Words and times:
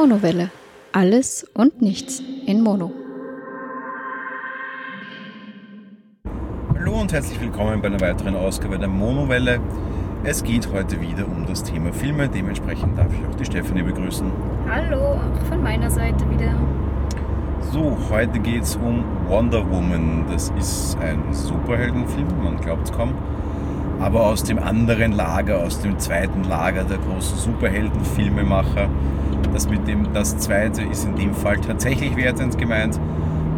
Monowelle. 0.00 0.52
Alles 0.92 1.44
und 1.54 1.82
nichts 1.82 2.22
in 2.46 2.62
Mono. 2.62 2.92
Hallo 6.72 7.00
und 7.00 7.12
herzlich 7.12 7.40
willkommen 7.40 7.82
bei 7.82 7.88
einer 7.88 8.00
weiteren 8.00 8.36
Ausgabe 8.36 8.78
der 8.78 8.86
Monowelle. 8.86 9.58
Es 10.22 10.44
geht 10.44 10.72
heute 10.72 11.00
wieder 11.00 11.26
um 11.26 11.46
das 11.46 11.64
Thema 11.64 11.92
Filme, 11.92 12.28
dementsprechend 12.28 12.96
darf 12.96 13.08
ich 13.12 13.26
auch 13.26 13.34
die 13.34 13.44
Stefanie 13.44 13.82
begrüßen. 13.82 14.30
Hallo, 14.70 15.14
auch 15.14 15.46
von 15.48 15.60
meiner 15.64 15.90
Seite 15.90 16.30
wieder. 16.30 16.54
So, 17.72 17.98
heute 18.08 18.38
geht 18.38 18.62
es 18.62 18.76
um 18.76 19.02
Wonder 19.26 19.68
Woman. 19.68 20.26
Das 20.30 20.52
ist 20.56 20.96
ein 21.00 21.24
Superheldenfilm, 21.32 22.28
man 22.44 22.60
glaubt 22.60 22.84
es 22.84 22.92
kaum. 22.92 23.14
Aber 23.98 24.26
aus 24.26 24.44
dem 24.44 24.60
anderen 24.60 25.10
Lager, 25.10 25.58
aus 25.58 25.80
dem 25.80 25.98
zweiten 25.98 26.44
Lager 26.44 26.84
der 26.84 26.98
großen 26.98 27.36
Superheldenfilmemacher. 27.36 28.88
Das 29.52 29.68
mit 29.68 29.88
dem, 29.88 30.12
das 30.12 30.36
zweite 30.38 30.82
ist 30.82 31.04
in 31.04 31.16
dem 31.16 31.34
Fall 31.34 31.58
tatsächlich 31.58 32.16
wertend 32.16 32.58
gemeint. 32.58 32.98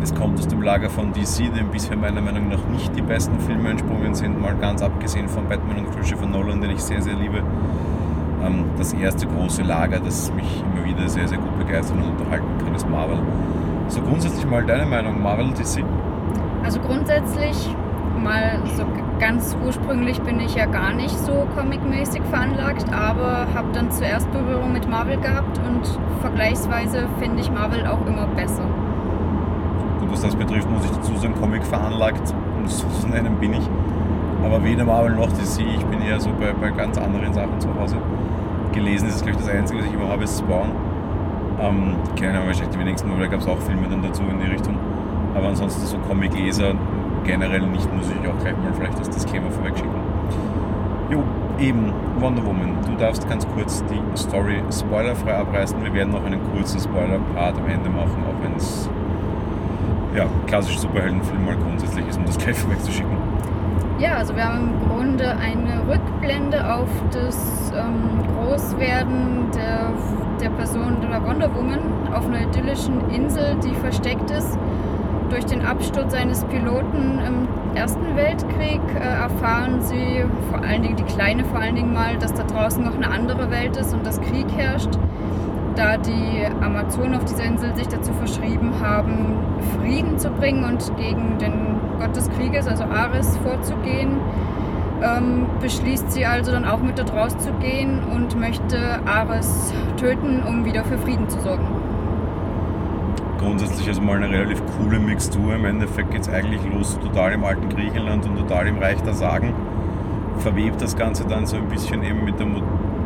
Es 0.03 0.15
kommt 0.15 0.39
aus 0.39 0.49
dem 0.49 0.63
Lager 0.63 0.89
von 0.89 1.13
DC, 1.13 1.53
dem 1.55 1.69
bisher 1.71 1.97
meiner 1.97 2.23
Meinung 2.23 2.49
nach 2.49 2.65
nicht 2.73 2.95
die 2.97 3.03
besten 3.03 3.39
Filme 3.41 3.71
entsprungen 3.71 4.15
sind, 4.15 4.41
mal 4.41 4.55
ganz 4.55 4.81
abgesehen 4.83 5.29
von 5.29 5.47
Batman 5.47 5.85
und 5.85 5.95
Christopher 5.95 6.27
Nolan, 6.27 6.61
den 6.61 6.71
ich 6.71 6.81
sehr, 6.81 7.03
sehr 7.03 7.15
liebe. 7.15 7.43
Ähm, 8.43 8.65
das 8.79 8.95
erste 8.95 9.27
große 9.27 9.63
Lager, 9.63 10.01
das 10.01 10.33
mich 10.33 10.65
immer 10.75 10.87
wieder 10.87 11.07
sehr, 11.09 11.29
sehr 11.29 11.39
gut 11.39 11.59
begeistern 11.59 11.99
und 11.99 12.19
unterhalten 12.19 12.47
kann, 12.65 12.75
ist 12.75 12.89
Marvel. 12.89 13.19
So 13.89 14.01
grundsätzlich 14.01 14.47
mal 14.47 14.65
deine 14.65 14.87
Meinung, 14.87 15.21
Marvel 15.23 15.51
DC? 15.51 15.85
Also 16.65 16.81
grundsätzlich 16.81 17.75
mal 18.23 18.61
so 18.77 18.85
ganz 19.21 19.55
ursprünglich 19.65 20.21
bin 20.23 20.41
ich 20.41 20.55
ja 20.55 20.65
gar 20.65 20.95
nicht 20.95 21.17
so 21.17 21.47
comicmäßig 21.55 22.23
veranlagt, 22.31 22.87
aber 22.91 23.47
habe 23.55 23.69
dann 23.73 23.91
zuerst 23.91 24.31
Berührung 24.33 24.73
mit 24.73 24.89
Marvel 24.89 25.19
gehabt 25.19 25.59
und 25.59 25.83
vergleichsweise 26.23 27.07
finde 27.21 27.43
ich 27.43 27.51
Marvel 27.51 27.87
auch 27.87 28.05
immer 28.07 28.27
besser. 28.29 28.65
Gut, 30.01 30.11
was 30.11 30.23
das 30.23 30.35
betrifft, 30.35 30.69
muss 30.71 30.85
ich 30.87 30.91
dazu 30.91 31.15
sagen, 31.17 31.35
Comic 31.39 31.63
veranlagt, 31.65 32.35
um 32.59 32.65
es 32.65 32.79
so 32.79 32.89
zu 32.89 33.09
nennen, 33.09 33.37
bin 33.39 33.53
ich. 33.53 33.69
Aber 34.43 34.65
weder 34.65 34.87
Marvel 34.87 35.15
noch 35.15 35.29
DC, 35.29 35.61
ich 35.61 35.85
bin 35.85 36.01
eher 36.01 36.19
so 36.19 36.31
bei, 36.41 36.55
bei 36.55 36.71
ganz 36.71 36.97
anderen 36.97 37.35
Sachen 37.35 37.61
zu 37.61 37.69
Hause. 37.79 37.97
Gelesen 38.73 39.09
ist, 39.09 39.23
glaube 39.23 39.39
ich, 39.39 39.45
das 39.45 39.55
Einzige, 39.55 39.81
was 39.81 39.87
ich 39.87 39.93
immer 39.93 40.09
habe, 40.09 40.25
ist 40.25 40.39
Spawn. 40.39 40.71
Ähm, 41.61 41.95
kennen 42.17 42.39
wahrscheinlich 42.47 42.71
die 42.71 42.79
wenigsten, 42.79 43.11
aber 43.11 43.21
da 43.21 43.27
gab 43.27 43.41
es 43.41 43.47
auch 43.47 43.59
Filme 43.59 43.87
dann 43.91 44.03
dazu 44.03 44.23
in 44.23 44.41
die 44.41 44.47
Richtung. 44.47 44.79
Aber 45.35 45.49
ansonsten 45.49 45.85
so 45.85 45.99
Comic-Leser 46.09 46.73
generell 47.25 47.67
nicht, 47.67 47.93
muss 47.95 48.07
ich 48.09 48.29
auch 48.29 48.39
gleich 48.41 48.57
mal 48.57 48.73
vielleicht 48.75 48.99
das 48.99 49.11
Disclaimer 49.11 49.51
vorweg 49.51 49.77
schicken. 49.77 50.01
Jo, 51.11 51.23
eben 51.59 51.93
Wonder 52.19 52.45
Woman. 52.45 52.77
Du 52.87 52.97
darfst 52.97 53.29
ganz 53.29 53.47
kurz 53.55 53.83
die 53.85 54.01
Story 54.17 54.63
spoilerfrei 54.73 55.37
abreißen. 55.37 55.83
Wir 55.83 55.93
werden 55.93 56.13
noch 56.13 56.25
einen 56.25 56.41
kurzen 56.53 56.81
Spoiler-Part 56.81 57.57
am 57.57 57.69
Ende 57.69 57.91
machen, 57.91 58.25
auch 58.29 58.45
wenn 58.45 58.55
es 58.57 58.89
ja, 60.15 60.27
klassische 60.47 60.79
Superheldenfilm 60.81 61.45
mal 61.45 61.57
grundsätzlich 61.57 62.07
ist, 62.09 62.19
um 62.19 62.25
das 62.25 62.39
gleich 62.39 62.57
vorweg 62.57 62.83
zu 62.83 62.93
schicken. 62.93 63.17
Ja, 63.99 64.15
also 64.15 64.35
wir 64.35 64.45
haben 64.45 64.71
im 64.71 64.89
Grunde 64.89 65.37
eine 65.37 65.83
Rückblende 65.87 66.75
auf 66.75 66.89
das 67.13 67.73
ähm, 67.77 68.23
Großwerden 68.35 69.51
der, 69.55 69.93
der 70.41 70.49
Person 70.57 70.97
der 71.03 71.23
Wonder 71.23 71.55
Woman 71.55 71.81
auf 72.15 72.27
einer 72.27 72.43
idyllischen 72.43 73.11
Insel, 73.11 73.57
die 73.63 73.75
versteckt 73.75 74.31
ist. 74.31 74.59
Durch 75.31 75.45
den 75.45 75.65
Absturz 75.65 76.13
eines 76.13 76.43
Piloten 76.45 77.21
im 77.25 77.77
Ersten 77.77 78.17
Weltkrieg 78.17 78.81
äh, 78.97 78.99
erfahren 78.99 79.81
sie, 79.81 80.25
vor 80.51 80.61
allen 80.61 80.83
Dingen 80.83 80.97
die 80.97 81.05
Kleine 81.05 81.45
vor 81.45 81.61
allen 81.61 81.77
Dingen 81.77 81.93
mal, 81.93 82.19
dass 82.19 82.35
da 82.35 82.43
draußen 82.43 82.85
noch 82.85 82.97
eine 82.97 83.09
andere 83.09 83.49
Welt 83.49 83.77
ist 83.77 83.95
und 83.95 84.05
dass 84.05 84.21
Krieg 84.21 84.47
herrscht. 84.57 84.91
Da 85.77 85.97
die 85.99 86.45
Amazonen 86.61 87.15
auf 87.15 87.25
dieser 87.27 87.45
Insel 87.45 87.77
sich 87.77 87.87
dazu 87.87 88.13
verschrieben 88.13 88.73
haben, 88.81 89.37
Frieden 89.79 90.19
zu 90.19 90.31
bringen 90.31 90.65
und 90.65 90.97
gegen 90.97 91.39
den 91.39 91.79
Gott 92.01 92.17
des 92.17 92.29
Krieges, 92.31 92.67
also 92.67 92.83
Ares, 92.83 93.37
vorzugehen, 93.39 94.17
ähm, 95.01 95.47
beschließt 95.61 96.11
sie 96.11 96.27
also 96.27 96.51
dann 96.51 96.65
auch 96.65 96.81
mit 96.81 96.99
dort 96.99 97.13
rauszugehen 97.13 98.01
und 98.13 98.39
möchte 98.39 98.99
Ares 99.07 99.73
töten, 99.97 100.43
um 100.43 100.65
wieder 100.65 100.83
für 100.85 100.99
Frieden 100.99 101.29
zu 101.29 101.41
sorgen. 101.41 101.90
Grundsätzlich 103.41 103.89
also 103.89 104.03
mal 104.03 104.23
eine 104.23 104.29
relativ 104.29 104.63
coole 104.77 104.99
Mixtur. 104.99 105.55
Im 105.55 105.65
Endeffekt 105.65 106.11
geht 106.11 106.21
es 106.21 106.29
eigentlich 106.29 106.61
los 106.71 106.99
total 107.01 107.33
im 107.33 107.43
alten 107.43 107.71
Griechenland 107.71 108.27
und 108.27 108.37
total 108.37 108.67
im 108.67 108.79
Reich 108.79 109.01
der 109.01 109.15
Sagen. 109.15 109.55
Verwebt 110.41 110.83
das 110.83 110.95
Ganze 110.95 111.25
dann 111.25 111.47
so 111.47 111.57
ein 111.57 111.67
bisschen 111.69 112.03
eben 112.03 112.23
mit 112.25 112.39
der 112.39 112.47
Mo 112.47 112.61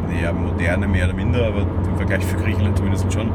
naja, 0.08 0.32
Moderne 0.32 0.88
mehr 0.88 1.06
oder 1.06 1.14
minder, 1.14 1.46
aber 1.46 1.62
im 1.62 1.96
Vergleich 1.96 2.24
für 2.24 2.36
Griechenland 2.36 2.76
zumindest 2.76 3.12
schon. 3.12 3.30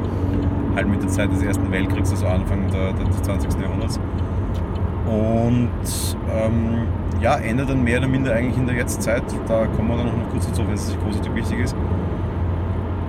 Halt 0.76 0.90
mit 0.90 1.02
der 1.02 1.10
Zeit 1.10 1.32
des 1.32 1.42
Ersten 1.42 1.72
Weltkriegs, 1.72 2.12
also 2.12 2.28
Anfang 2.28 2.70
der, 2.70 2.92
des 2.94 3.22
20. 3.22 3.62
Jahrhunderts. 3.62 3.98
Und 5.06 5.70
ähm, 6.32 6.88
ja, 7.22 7.38
endet 7.38 7.70
dann 7.70 7.84
mehr 7.84 8.00
oder 8.00 8.08
minder 8.08 8.34
eigentlich 8.34 8.58
in 8.58 8.68
der 8.68 8.76
Jetztzeit. 8.76 9.24
Da 9.48 9.66
kommen 9.68 9.88
wir 9.88 9.98
dann 9.98 10.08
noch 10.08 10.30
kurz 10.32 10.48
dazu, 10.48 10.68
wenn 10.68 10.76
es 10.76 10.96
großartig 11.04 11.34
wichtig 11.34 11.60
ist. 11.60 11.76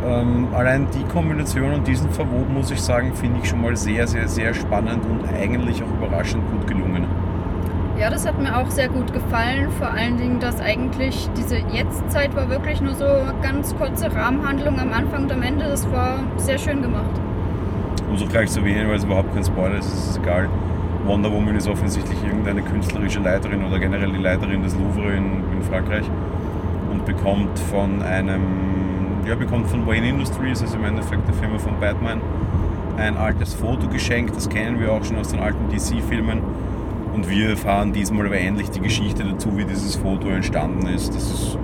Ähm, 0.07 0.49
allein 0.55 0.87
die 0.95 1.05
Kombination 1.05 1.73
und 1.73 1.87
diesen 1.87 2.11
Verwob, 2.11 2.49
muss 2.49 2.71
ich 2.71 2.81
sagen, 2.81 3.13
finde 3.15 3.41
ich 3.43 3.49
schon 3.49 3.61
mal 3.61 3.77
sehr, 3.77 4.07
sehr, 4.07 4.29
sehr 4.29 4.55
spannend 4.55 5.05
und 5.05 5.29
eigentlich 5.29 5.83
auch 5.83 5.99
überraschend 5.99 6.43
gut 6.51 6.67
gelungen. 6.67 7.05
Ja, 7.99 8.09
das 8.09 8.27
hat 8.27 8.41
mir 8.41 8.57
auch 8.57 8.71
sehr 8.71 8.89
gut 8.89 9.13
gefallen. 9.13 9.71
Vor 9.79 9.91
allen 9.91 10.17
Dingen, 10.17 10.41
dass 10.41 10.59
eigentlich 10.59 11.29
diese 11.37 11.59
Jetztzeit 11.59 12.35
war 12.35 12.49
wirklich 12.49 12.81
nur 12.81 12.95
so 12.95 13.05
eine 13.05 13.35
ganz 13.43 13.77
kurze 13.77 14.11
Rahmenhandlung 14.15 14.81
am 14.81 14.91
Anfang 14.93 15.25
und 15.25 15.33
am 15.33 15.43
Ende. 15.43 15.65
Das 15.65 15.91
war 15.93 16.21
sehr 16.39 16.57
schön 16.57 16.81
gemacht. 16.81 17.11
Muss 18.11 18.23
auch 18.23 18.29
gleich 18.31 18.51
so 18.51 18.61
erwähnen, 18.61 18.89
weil 18.89 18.97
es 18.97 19.05
überhaupt 19.05 19.35
kein 19.35 19.45
Spoiler 19.45 19.77
ist, 19.77 19.93
es 19.93 20.11
ist 20.11 20.19
egal. 20.19 20.49
Wonder 21.05 21.31
Woman 21.31 21.57
ist 21.57 21.69
offensichtlich 21.69 22.19
irgendeine 22.25 22.63
künstlerische 22.63 23.21
Leiterin 23.21 23.65
oder 23.65 23.79
generell 23.79 24.11
die 24.13 24.19
Leiterin 24.19 24.63
des 24.63 24.75
Louvre 24.77 25.13
in, 25.13 25.43
in 25.53 25.63
Frankreich 25.63 26.05
und 26.91 27.05
bekommt 27.05 27.59
von 27.59 28.03
einem, 28.03 28.41
ja, 29.27 29.35
bekommt 29.35 29.69
von 29.69 29.87
Wayne 29.87 30.09
Industries, 30.09 30.63
also 30.63 30.77
im 30.77 30.85
Endeffekt 30.85 31.27
der 31.27 31.35
Firma 31.35 31.59
von 31.59 31.79
Batman, 31.81 32.21
ein 32.97 33.17
altes 33.17 33.55
Foto 33.55 33.89
geschenkt. 33.89 34.37
Das 34.37 34.49
kennen 34.49 34.81
wir 34.81 34.93
auch 34.93 35.05
schon 35.05 35.17
aus 35.17 35.29
den 35.29 35.41
alten 35.41 35.69
DC-Filmen. 35.71 36.41
Und 37.15 37.29
wir 37.29 37.51
erfahren 37.51 37.93
diesmal 37.93 38.27
aber 38.27 38.39
endlich 38.39 38.71
die 38.71 38.81
Geschichte 38.81 39.25
dazu, 39.25 39.57
wie 39.57 39.65
dieses 39.65 39.97
Foto 39.97 40.29
entstanden 40.29 40.87
ist. 40.87 41.15
Das 41.15 41.25
ist 41.25 41.59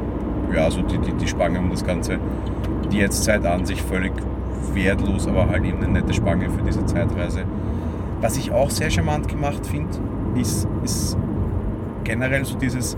ja 0.53 0.71
so 0.71 0.83
die, 0.83 0.99
die, 0.99 1.13
die 1.13 1.29
Spange 1.29 1.59
um 1.59 1.71
das 1.71 1.85
Ganze. 1.85 2.19
Die 2.91 2.99
Jetztzeit 2.99 3.45
an 3.47 3.65
sich 3.65 3.81
völlig 3.83 4.13
wertlos, 4.73 5.27
aber 5.27 5.49
halt 5.49 5.65
eben 5.65 5.79
eine 5.83 5.89
nette 5.89 6.13
Spange 6.13 6.51
für 6.51 6.63
diese 6.63 6.85
Zeitreise. 6.87 7.45
Was 8.21 8.37
ich 8.37 8.51
auch 8.51 8.71
sehr 8.71 8.91
charmant 8.91 9.29
gemacht 9.29 9.67
finde, 9.67 9.91
ist, 10.41 10.67
ist 10.85 11.17
generell 12.05 12.45
so 12.45 12.57
dieses, 12.57 12.97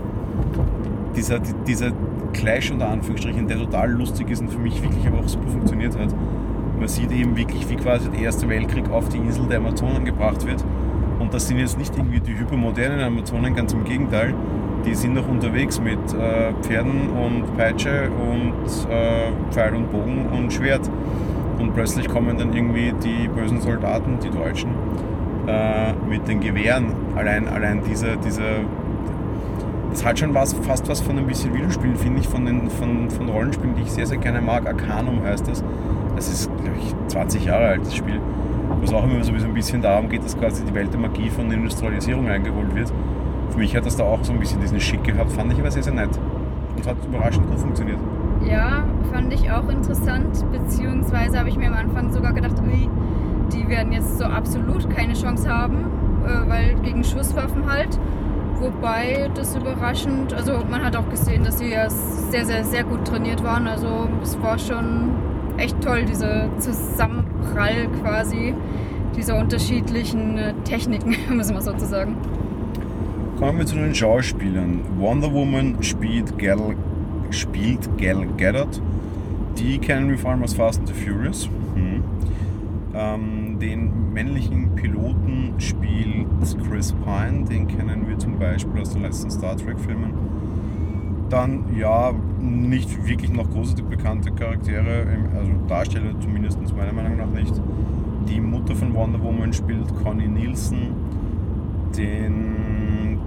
dieser, 1.15 1.39
dieser 1.39 1.91
Clash 2.33 2.71
unter 2.71 2.89
Anführungsstrichen, 2.89 3.47
der 3.47 3.57
total 3.57 3.91
lustig 3.91 4.29
ist 4.29 4.41
und 4.41 4.49
für 4.49 4.59
mich 4.59 4.81
wirklich 4.81 5.05
aber 5.07 5.19
auch 5.19 5.27
super 5.27 5.47
funktioniert 5.47 5.97
hat. 5.97 6.13
Man 6.77 6.87
sieht 6.87 7.11
eben 7.11 7.35
wirklich, 7.35 7.69
wie 7.69 7.75
quasi 7.75 8.09
der 8.09 8.21
Erste 8.21 8.47
Weltkrieg 8.47 8.89
auf 8.89 9.09
die 9.09 9.17
Insel 9.17 9.47
der 9.47 9.57
Amazonen 9.57 10.05
gebracht 10.05 10.45
wird. 10.45 10.63
Und 11.19 11.33
das 11.33 11.47
sind 11.47 11.59
jetzt 11.59 11.77
nicht 11.77 11.95
irgendwie 11.97 12.21
die 12.21 12.37
hypermodernen 12.37 13.01
Amazonen, 13.01 13.53
ganz 13.53 13.73
im 13.73 13.83
Gegenteil. 13.83 14.33
Die 14.85 14.95
sind 14.95 15.13
noch 15.13 15.27
unterwegs 15.27 15.81
mit 15.81 15.99
äh, 16.13 16.53
Pferden 16.61 17.09
und 17.09 17.57
Peitsche 17.57 18.09
und 18.09 18.89
äh, 18.89 19.51
Pfeil 19.51 19.75
und 19.75 19.91
Bogen 19.91 20.27
und 20.27 20.53
Schwert. 20.53 20.89
Und 21.59 21.73
plötzlich 21.73 22.07
kommen 22.07 22.37
dann 22.37 22.53
irgendwie 22.53 22.93
die 23.03 23.27
bösen 23.27 23.59
Soldaten, 23.59 24.17
die 24.23 24.29
Deutschen, 24.29 24.69
äh, 25.45 25.91
mit 26.09 26.27
den 26.29 26.39
Gewehren. 26.39 26.93
Allein, 27.15 27.49
allein 27.49 27.83
dieser, 27.83 28.15
dieser, 28.15 28.61
das 29.89 30.05
hat 30.05 30.19
schon 30.19 30.33
was, 30.33 30.53
fast 30.53 30.87
was 30.87 31.01
von 31.01 31.17
ein 31.17 31.25
bisschen 31.25 31.53
Videospielen, 31.53 31.95
finde 31.95 32.19
ich, 32.21 32.27
von, 32.27 32.45
den, 32.45 32.69
von, 32.69 33.09
von 33.09 33.29
Rollenspielen, 33.29 33.75
die 33.75 33.83
ich 33.83 33.91
sehr, 33.91 34.05
sehr 34.05 34.17
gerne 34.17 34.41
mag. 34.41 34.67
Arcanum 34.67 35.23
heißt 35.23 35.47
das. 35.47 35.63
Das 36.15 36.27
ist, 36.29 36.49
glaube 36.57 36.77
ich, 36.79 36.93
20 37.07 37.45
Jahre 37.45 37.67
alt, 37.67 37.81
das 37.81 37.95
Spiel. 37.95 38.19
Wo 38.77 38.83
es 38.83 38.93
auch 38.93 39.03
immer 39.03 39.23
so 39.23 39.31
ein 39.31 39.53
bisschen 39.53 39.81
darum 39.81 40.09
geht, 40.09 40.23
dass 40.23 40.37
quasi 40.37 40.63
die 40.63 40.73
Welt 40.73 40.93
der 40.93 40.99
Magie 40.99 41.29
von 41.29 41.49
der 41.49 41.57
Industrialisierung 41.57 42.27
eingeholt 42.27 42.73
wird. 42.75 42.91
Für 43.49 43.57
mich 43.57 43.75
hat 43.75 43.85
das 43.85 43.95
da 43.95 44.03
auch 44.03 44.23
so 44.23 44.31
ein 44.31 44.39
bisschen 44.39 44.61
diesen 44.61 44.79
Schick 44.79 45.03
gehabt, 45.03 45.31
fand 45.31 45.51
ich 45.51 45.59
aber 45.59 45.71
sehr, 45.71 45.83
sehr 45.83 45.93
nett. 45.93 46.09
Und 46.75 46.87
hat 46.87 46.97
überraschend 47.05 47.47
gut 47.49 47.59
funktioniert. 47.59 47.97
Ja, 48.45 48.83
fand 49.11 49.33
ich 49.33 49.51
auch 49.51 49.67
interessant, 49.69 50.45
beziehungsweise 50.51 51.39
habe 51.39 51.49
ich 51.49 51.57
mir 51.57 51.67
am 51.67 51.73
Anfang 51.73 52.11
sogar 52.11 52.31
gedacht, 52.33 52.55
ui, 52.61 52.89
die 53.51 53.67
werden 53.67 53.91
jetzt 53.91 54.17
so 54.17 54.25
absolut 54.25 54.89
keine 54.89 55.13
Chance 55.13 55.49
haben, 55.49 55.85
äh, 56.25 56.49
weil 56.49 56.75
gegen 56.83 57.03
Schusswaffen 57.03 57.69
halt. 57.69 57.99
Wobei 58.59 59.29
das 59.33 59.55
überraschend, 59.55 60.33
also 60.33 60.63
man 60.69 60.83
hat 60.83 60.95
auch 60.95 61.09
gesehen, 61.09 61.43
dass 61.43 61.59
sie 61.59 61.69
ja 61.69 61.89
sehr, 61.89 62.45
sehr, 62.45 62.63
sehr 62.65 62.83
gut 62.83 63.05
trainiert 63.05 63.43
waren. 63.43 63.67
Also 63.67 64.09
es 64.21 64.39
war 64.41 64.59
schon 64.59 65.11
echt 65.57 65.81
toll, 65.81 66.03
dieser 66.03 66.49
Zusammenprall 66.59 67.87
quasi 68.01 68.53
dieser 69.15 69.37
unterschiedlichen 69.37 70.37
äh, 70.37 70.53
Techniken, 70.63 71.15
müssen 71.35 71.55
wir 71.55 71.61
sozusagen. 71.61 72.15
Kommen 73.37 73.59
wir 73.59 73.65
zu 73.65 73.75
den 73.75 73.95
Schauspielern. 73.95 74.81
Wonder 74.97 75.31
Woman 75.33 75.81
spielt 75.81 76.37
Gal, 76.37 76.75
spielt 77.29 77.97
Gal 77.97 78.27
Gadot. 78.37 78.81
Die 79.57 79.77
kennen 79.77 80.09
wir 80.09 80.17
vor 80.17 80.31
allem 80.31 80.43
aus 80.43 80.53
Fast 80.53 80.79
and 80.79 80.89
the 80.89 80.93
Furious. 80.93 81.49
Mhm. 81.75 82.03
Ähm, 82.93 83.38
den 83.59 84.13
männlichen 84.13 84.75
Piloten 84.75 85.53
spielt 85.57 86.27
Chris 86.67 86.93
Pine, 86.93 87.45
den 87.45 87.67
kennen 87.67 88.07
wir 88.07 88.17
zum 88.17 88.39
Beispiel 88.39 88.81
aus 88.81 88.91
den 88.91 89.01
letzten 89.01 89.29
Star 89.29 89.57
Trek-Filmen. 89.57 90.13
Dann, 91.29 91.63
ja, 91.77 92.11
nicht 92.39 93.05
wirklich 93.07 93.31
noch 93.31 93.49
großartig 93.51 93.85
bekannte 93.85 94.31
Charaktere, 94.31 95.05
also 95.37 95.51
Darsteller 95.67 96.19
zumindest 96.19 96.59
meiner 96.75 96.93
Meinung 96.93 97.17
nach 97.17 97.29
nicht. 97.29 97.53
Die 98.27 98.39
Mutter 98.39 98.75
von 98.75 98.93
Wonder 98.95 99.21
Woman 99.21 99.53
spielt 99.53 99.87
Connie 100.03 100.27
Nielsen, 100.27 100.93
den 101.97 103.19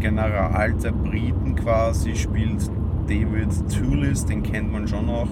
General 0.00 0.72
der 0.82 0.92
Briten 0.92 1.54
quasi 1.54 2.14
spielt 2.14 2.70
David 3.06 3.50
Toulis, 3.70 4.24
den 4.24 4.42
kennt 4.42 4.72
man 4.72 4.88
schon 4.88 5.06
noch. 5.06 5.28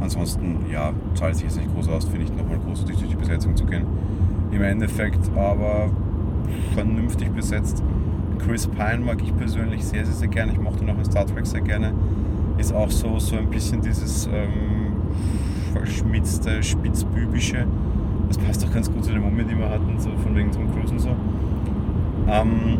Ansonsten, 0.00 0.66
ja, 0.70 0.92
zahlt 1.14 1.36
sich 1.36 1.44
jetzt 1.44 1.56
nicht 1.56 1.72
groß 1.74 1.88
aus, 1.88 2.04
finde 2.04 2.24
ich, 2.24 2.32
nochmal 2.32 2.58
großartig 2.58 2.96
durch 2.96 3.10
die 3.10 3.16
Besetzung 3.16 3.56
zu 3.56 3.64
gehen. 3.64 3.84
Im 4.52 4.62
Endeffekt 4.62 5.30
aber 5.36 5.90
vernünftig 6.74 7.30
besetzt. 7.30 7.82
Chris 8.38 8.66
Pine 8.66 8.98
mag 9.04 9.22
ich 9.22 9.36
persönlich 9.36 9.84
sehr, 9.84 10.04
sehr, 10.04 10.14
sehr 10.14 10.28
gerne. 10.28 10.52
Ich 10.52 10.60
mochte 10.60 10.84
noch 10.84 10.98
in 10.98 11.04
Star 11.04 11.26
Trek 11.26 11.46
sehr 11.46 11.62
gerne. 11.62 11.92
Ist 12.58 12.72
auch 12.72 12.90
so, 12.90 13.18
so 13.18 13.36
ein 13.36 13.50
bisschen 13.50 13.80
dieses 13.80 14.26
ähm, 14.26 14.92
verschmitzte, 15.72 16.62
spitzbübische. 16.62 17.66
Das 18.28 18.38
passt 18.38 18.64
auch 18.64 18.72
ganz 18.72 18.92
gut 18.92 19.04
zu 19.04 19.12
der 19.12 19.20
Mumie, 19.20 19.44
die 19.44 19.58
wir 19.58 19.68
hatten, 19.68 19.98
so 19.98 20.10
von 20.22 20.34
wegen 20.34 20.50
Tom 20.50 20.70
Cruise 20.72 20.92
und 20.92 21.00
so. 21.00 21.10
Ähm, 22.28 22.78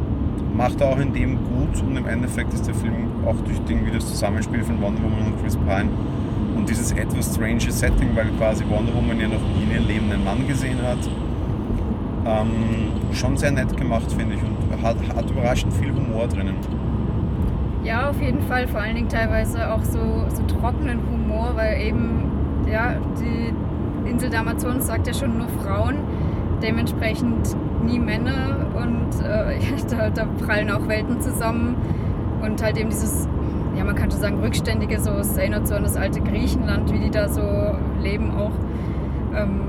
macht 0.56 0.80
er 0.80 0.88
auch 0.88 0.98
in 0.98 1.12
dem 1.12 1.36
gut 1.36 1.82
und 1.82 1.96
im 1.96 2.06
Endeffekt 2.06 2.52
ist 2.54 2.66
der 2.66 2.74
Film 2.74 2.94
auch 3.26 3.36
durch 3.44 3.60
irgendwie 3.68 3.92
das 3.92 4.08
Zusammenspiel 4.08 4.62
von 4.64 4.80
Wonder 4.80 5.02
Woman 5.02 5.32
und 5.32 5.42
Chris 5.42 5.56
Pine 5.56 5.88
und 6.56 6.68
dieses 6.68 6.92
etwas 6.92 7.34
strange 7.34 7.70
Setting, 7.70 8.14
weil 8.14 8.28
quasi 8.38 8.64
Wonder 8.68 8.94
Woman 8.94 9.20
ja 9.20 9.28
noch 9.28 9.40
nie 9.40 9.64
in 9.64 9.70
ihrem 9.72 9.86
Leben 9.86 10.24
Mann 10.24 10.46
gesehen 10.46 10.78
hat, 10.82 10.98
ähm, 12.26 12.90
schon 13.12 13.36
sehr 13.36 13.52
nett 13.52 13.76
gemacht, 13.76 14.10
finde 14.12 14.34
ich, 14.34 14.42
und 14.42 14.82
hat, 14.82 14.96
hat 15.14 15.30
überraschend 15.30 15.72
viel 15.74 15.92
Humor 15.92 16.26
drinnen. 16.26 16.56
Ja, 17.84 18.10
auf 18.10 18.20
jeden 18.20 18.40
Fall, 18.42 18.66
vor 18.66 18.80
allen 18.80 18.96
Dingen 18.96 19.08
teilweise 19.08 19.72
auch 19.72 19.84
so, 19.84 20.24
so 20.28 20.42
trockenen 20.42 20.98
Humor, 21.08 21.52
weil 21.54 21.80
eben, 21.80 22.22
ja, 22.68 22.94
die 23.20 24.08
Insel 24.08 24.30
der 24.30 24.40
Amazonas 24.40 24.86
sagt 24.86 25.06
ja 25.06 25.14
schon 25.14 25.38
nur 25.38 25.48
Frauen, 25.62 25.96
dementsprechend 26.62 27.56
nie 27.84 27.98
Männer. 27.98 28.66
Und 28.74 29.24
äh, 29.24 29.58
da, 29.90 30.10
da 30.10 30.26
prallen 30.44 30.70
auch 30.70 30.88
Welten 30.88 31.20
zusammen. 31.20 31.76
Und 32.42 32.62
halt 32.62 32.76
eben 32.76 32.90
dieses 32.90 33.28
ja, 33.76 33.84
man 33.84 33.94
könnte 33.94 34.16
sagen, 34.16 34.40
rückständige, 34.40 35.00
so 35.00 35.10
es 35.12 35.36
erinnert 35.36 35.68
so 35.68 35.74
an 35.74 35.82
das 35.82 35.96
alte 35.96 36.20
Griechenland, 36.20 36.92
wie 36.92 36.98
die 36.98 37.10
da 37.10 37.28
so 37.28 37.42
leben 38.02 38.30
auch. 38.30 38.52
Ähm, 39.34 39.60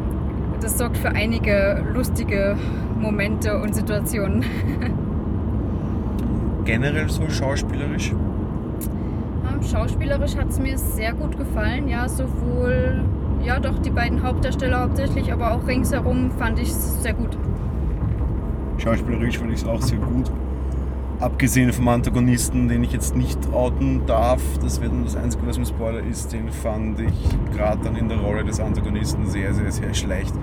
das 0.61 0.77
sorgt 0.77 0.97
für 0.97 1.09
einige 1.09 1.85
lustige 1.93 2.55
Momente 2.99 3.61
und 3.61 3.75
Situationen. 3.75 4.43
Generell 6.65 7.09
so 7.09 7.29
schauspielerisch? 7.29 8.11
Ähm, 8.11 9.63
schauspielerisch 9.63 10.35
hat 10.35 10.49
es 10.49 10.59
mir 10.59 10.77
sehr 10.77 11.13
gut 11.13 11.37
gefallen, 11.37 11.87
ja, 11.87 12.09
sowohl, 12.09 13.03
ja 13.43 13.59
doch, 13.59 13.79
die 13.79 13.91
beiden 13.91 14.23
Hauptdarsteller 14.23 14.81
hauptsächlich, 14.81 15.31
aber 15.31 15.53
auch 15.53 15.67
ringsherum 15.67 16.31
fand 16.31 16.59
ich 16.59 16.69
es 16.69 17.03
sehr 17.03 17.13
gut. 17.13 17.37
Schauspielerisch 18.77 19.37
fand 19.37 19.51
ich 19.51 19.61
es 19.61 19.67
auch 19.67 19.81
sehr 19.81 19.99
gut 19.99 20.31
abgesehen 21.19 21.73
vom 21.73 21.87
Antagonisten, 21.87 22.67
den 22.67 22.83
ich 22.83 22.91
jetzt 22.91 23.15
nicht 23.15 23.39
outen 23.51 24.05
darf, 24.05 24.41
das 24.61 24.81
wird 24.81 24.91
das 25.03 25.15
Einzige, 25.15 25.47
was 25.47 25.57
im 25.57 25.65
Spoiler 25.65 25.99
ist, 25.99 26.31
den 26.31 26.51
fand 26.51 26.99
ich 26.99 27.13
gerade 27.55 27.83
dann 27.83 27.95
in 27.95 28.09
der 28.09 28.19
Rolle 28.19 28.43
des 28.43 28.59
Antagonisten 28.59 29.27
sehr, 29.27 29.53
sehr, 29.53 29.71
sehr 29.71 29.93
schlecht. 29.93 30.33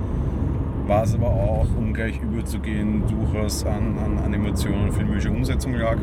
War 0.86 1.04
es 1.04 1.14
aber 1.14 1.28
auch, 1.28 1.66
um 1.78 1.94
gleich 1.94 2.20
überzugehen, 2.20 3.02
durchaus 3.08 3.64
an, 3.64 3.96
an 4.04 4.18
Animation 4.24 4.82
und 4.84 4.92
filmischer 4.92 5.30
Umsetzung 5.30 5.74
lag. 5.74 5.96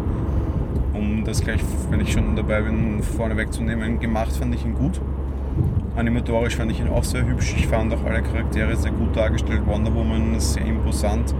Um 0.93 1.23
das 1.23 1.41
gleich, 1.41 1.61
wenn 1.89 1.99
ich 1.99 2.11
schon 2.11 2.35
dabei 2.35 2.61
bin, 2.61 3.03
vorne 3.03 3.37
wegzunehmen, 3.37 3.99
gemacht 3.99 4.35
fand 4.35 4.55
ich 4.55 4.65
ihn 4.65 4.73
gut. 4.73 4.99
Animatorisch 5.95 6.55
fand 6.55 6.71
ich 6.71 6.79
ihn 6.79 6.87
auch 6.87 7.03
sehr 7.03 7.25
hübsch. 7.25 7.53
Ich 7.57 7.67
fand 7.67 7.93
auch 7.93 8.03
alle 8.05 8.21
Charaktere 8.21 8.75
sehr 8.75 8.91
gut 8.91 9.15
dargestellt. 9.15 9.61
Wonder 9.67 9.93
Woman 9.93 10.39
sehr 10.39 10.65
imposant 10.65 11.35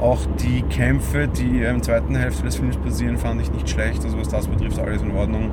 auch 0.00 0.18
die 0.40 0.62
Kämpfe, 0.62 1.28
die 1.28 1.62
im 1.62 1.82
zweiten 1.82 2.16
Hälfte 2.16 2.44
des 2.44 2.56
Films 2.56 2.76
passieren, 2.76 3.16
fand 3.16 3.40
ich 3.40 3.52
nicht 3.52 3.68
schlecht. 3.68 4.04
Also 4.04 4.18
was 4.18 4.28
das 4.28 4.46
betrifft, 4.48 4.78
alles 4.78 5.02
in 5.02 5.12
Ordnung. 5.12 5.50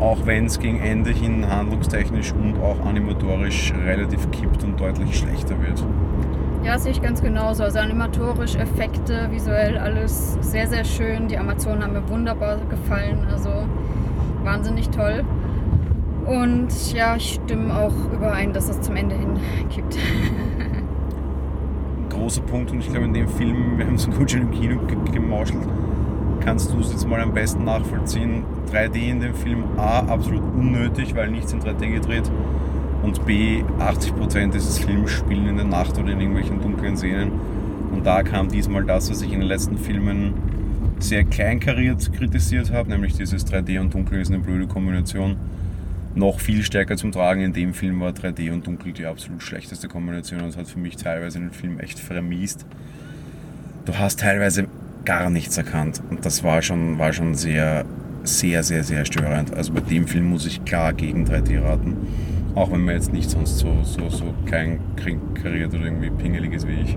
Auch 0.00 0.26
wenn 0.26 0.46
es 0.46 0.58
gegen 0.58 0.80
Ende 0.80 1.10
hin 1.10 1.48
handlungstechnisch 1.48 2.32
und 2.32 2.58
auch 2.60 2.84
animatorisch 2.84 3.72
relativ 3.86 4.30
kippt 4.32 4.64
und 4.64 4.78
deutlich 4.78 5.16
schlechter 5.16 5.60
wird. 5.62 5.82
Ja, 6.64 6.78
sehe 6.78 6.92
ich 6.92 7.02
ganz 7.02 7.22
genauso. 7.22 7.62
Also 7.62 7.78
animatorisch, 7.78 8.56
Effekte, 8.56 9.28
visuell 9.30 9.78
alles 9.78 10.36
sehr, 10.40 10.66
sehr 10.66 10.84
schön. 10.84 11.28
Die 11.28 11.38
Amazonen 11.38 11.82
haben 11.82 11.92
mir 11.92 12.08
wunderbar 12.08 12.58
gefallen. 12.68 13.26
Also 13.30 13.50
wahnsinnig 14.42 14.88
toll. 14.90 15.24
Und 16.26 16.92
ja, 16.94 17.16
ich 17.16 17.38
stimme 17.44 17.74
auch 17.78 17.92
überein, 18.12 18.52
dass 18.52 18.68
es 18.68 18.80
zum 18.80 18.96
Ende 18.96 19.14
hin 19.14 19.38
kippt. 19.70 19.96
großer 22.24 22.40
Punkt 22.40 22.70
und 22.70 22.80
ich 22.80 22.88
glaube 22.88 23.04
in 23.04 23.12
dem 23.12 23.28
Film, 23.28 23.56
wir 23.76 23.86
haben 23.86 23.96
es 23.96 24.08
gut 24.08 24.30
schon 24.30 24.42
im 24.42 24.50
Kino 24.50 24.80
gemauschelt, 25.12 25.60
kannst 26.40 26.72
du 26.72 26.80
es 26.80 26.90
jetzt 26.90 27.06
mal 27.06 27.20
am 27.20 27.34
besten 27.34 27.64
nachvollziehen. 27.64 28.44
3D 28.72 29.10
in 29.10 29.20
dem 29.20 29.34
Film 29.34 29.64
A 29.76 30.00
absolut 30.00 30.42
unnötig, 30.54 31.14
weil 31.14 31.30
nichts 31.30 31.52
in 31.52 31.60
3D 31.60 31.92
gedreht 31.92 32.30
und 33.02 33.24
B 33.26 33.62
80% 33.78 34.52
dieses 34.52 34.78
Films 34.78 35.10
spielen 35.10 35.46
in 35.46 35.56
der 35.56 35.66
Nacht 35.66 35.98
oder 35.98 36.12
in 36.12 36.20
irgendwelchen 36.20 36.62
dunklen 36.62 36.96
Szenen 36.96 37.30
und 37.92 38.06
da 38.06 38.22
kam 38.22 38.48
diesmal 38.48 38.84
das, 38.84 39.10
was 39.10 39.20
ich 39.20 39.32
in 39.32 39.40
den 39.40 39.48
letzten 39.48 39.76
Filmen 39.76 40.32
sehr 41.00 41.24
kleinkariert 41.24 42.10
kritisiert 42.14 42.72
habe, 42.72 42.88
nämlich 42.88 43.14
dieses 43.14 43.46
3D 43.46 43.78
und 43.78 43.92
Dunkel 43.92 44.20
ist 44.22 44.32
eine 44.32 44.38
blöde 44.38 44.66
Kombination 44.66 45.36
noch 46.14 46.40
viel 46.40 46.62
stärker 46.62 46.96
zum 46.96 47.12
Tragen. 47.12 47.42
In 47.42 47.52
dem 47.52 47.74
Film 47.74 48.00
war 48.00 48.12
3D 48.12 48.52
und 48.52 48.66
Dunkel 48.66 48.92
die 48.92 49.06
absolut 49.06 49.42
schlechteste 49.42 49.88
Kombination 49.88 50.40
und 50.40 50.48
das 50.48 50.56
hat 50.56 50.68
für 50.68 50.78
mich 50.78 50.96
teilweise 50.96 51.38
den 51.38 51.50
Film 51.50 51.80
echt 51.80 51.98
vermiest. 51.98 52.66
Du 53.84 53.98
hast 53.98 54.20
teilweise 54.20 54.66
gar 55.04 55.30
nichts 55.30 55.58
erkannt 55.58 56.02
und 56.10 56.24
das 56.24 56.42
war 56.42 56.62
schon, 56.62 56.98
war 56.98 57.12
schon 57.12 57.34
sehr, 57.34 57.84
sehr, 58.22 58.62
sehr, 58.62 58.84
sehr 58.84 59.04
störend. 59.04 59.52
Also 59.54 59.72
bei 59.72 59.80
dem 59.80 60.06
Film 60.06 60.30
muss 60.30 60.46
ich 60.46 60.64
klar 60.64 60.92
gegen 60.92 61.26
3D 61.26 61.62
raten. 61.62 61.96
Auch 62.54 62.70
wenn 62.70 62.84
man 62.84 62.94
jetzt 62.94 63.12
nicht 63.12 63.28
sonst 63.28 63.58
so, 63.58 63.82
so, 63.82 64.08
so 64.08 64.32
klein 64.46 64.78
kariert 65.34 65.74
oder 65.74 65.84
irgendwie 65.84 66.10
pingelig 66.10 66.52
ist 66.52 66.68
wie 66.68 66.80
ich. 66.80 66.96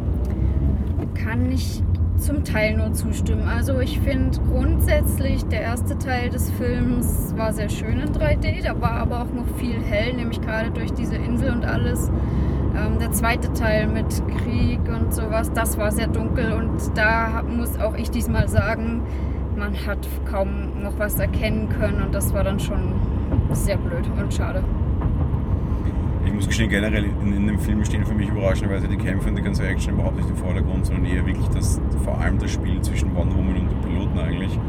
Kann 1.15 1.51
ich 1.51 1.81
zum 2.17 2.43
Teil 2.43 2.77
nur 2.77 2.93
zustimmen. 2.93 3.47
Also 3.47 3.79
ich 3.79 3.99
finde 3.99 4.37
grundsätzlich 4.51 5.45
der 5.45 5.61
erste 5.61 5.97
Teil 5.97 6.29
des 6.29 6.49
Films 6.51 7.33
war 7.37 7.53
sehr 7.53 7.69
schön 7.69 7.99
in 7.99 8.09
3D, 8.09 8.63
da 8.63 8.79
war 8.81 8.93
aber 8.93 9.21
auch 9.21 9.33
noch 9.33 9.47
viel 9.57 9.81
hell, 9.81 10.13
nämlich 10.13 10.41
gerade 10.41 10.71
durch 10.71 10.91
diese 10.93 11.15
Insel 11.15 11.51
und 11.51 11.65
alles. 11.65 12.09
Ähm, 12.75 12.99
der 12.99 13.11
zweite 13.11 13.51
Teil 13.53 13.87
mit 13.87 14.21
Krieg 14.43 14.79
und 14.87 15.13
sowas, 15.13 15.51
das 15.53 15.77
war 15.77 15.91
sehr 15.91 16.07
dunkel 16.07 16.51
und 16.53 16.97
da 16.97 17.43
muss 17.43 17.79
auch 17.79 17.95
ich 17.95 18.11
diesmal 18.11 18.47
sagen, 18.47 19.01
man 19.55 19.73
hat 19.87 20.07
kaum 20.29 20.83
noch 20.83 20.97
was 20.99 21.19
erkennen 21.19 21.69
können 21.69 22.01
und 22.01 22.13
das 22.13 22.33
war 22.33 22.43
dann 22.43 22.59
schon 22.59 22.93
sehr 23.51 23.77
blöd 23.77 24.05
und 24.19 24.33
schade. 24.33 24.63
Muss 26.37 26.45
gestehen, 26.45 26.69
generell 26.69 27.03
in, 27.03 27.33
in, 27.33 27.47
dem 27.47 27.57
Film 27.57 27.83
stehen 27.83 28.05
für 28.05 28.13
mich 28.13 28.29
überraschenderweise 28.29 28.87
die 28.87 28.97
Kämpfe 28.97 29.29
und 29.29 29.37
die 29.37 29.41
ganze 29.41 29.67
Action 29.67 29.95
überhaupt 29.95 30.17
nicht 30.17 30.29
im 30.29 30.35
Vordergrund, 30.35 30.85
sondern 30.85 31.05
eher 31.05 31.25
wirklich 31.25 31.47
das, 31.47 31.81
vor 32.05 32.19
allem 32.19 32.37
das 32.37 32.51
Spiel 32.51 32.79
zwischen 32.83 33.15
Wonder 33.15 33.35
Woman 33.35 33.55
und 33.55 33.71
dem 33.71 33.81
Piloten 33.81 34.19
eigentlich. 34.19 34.59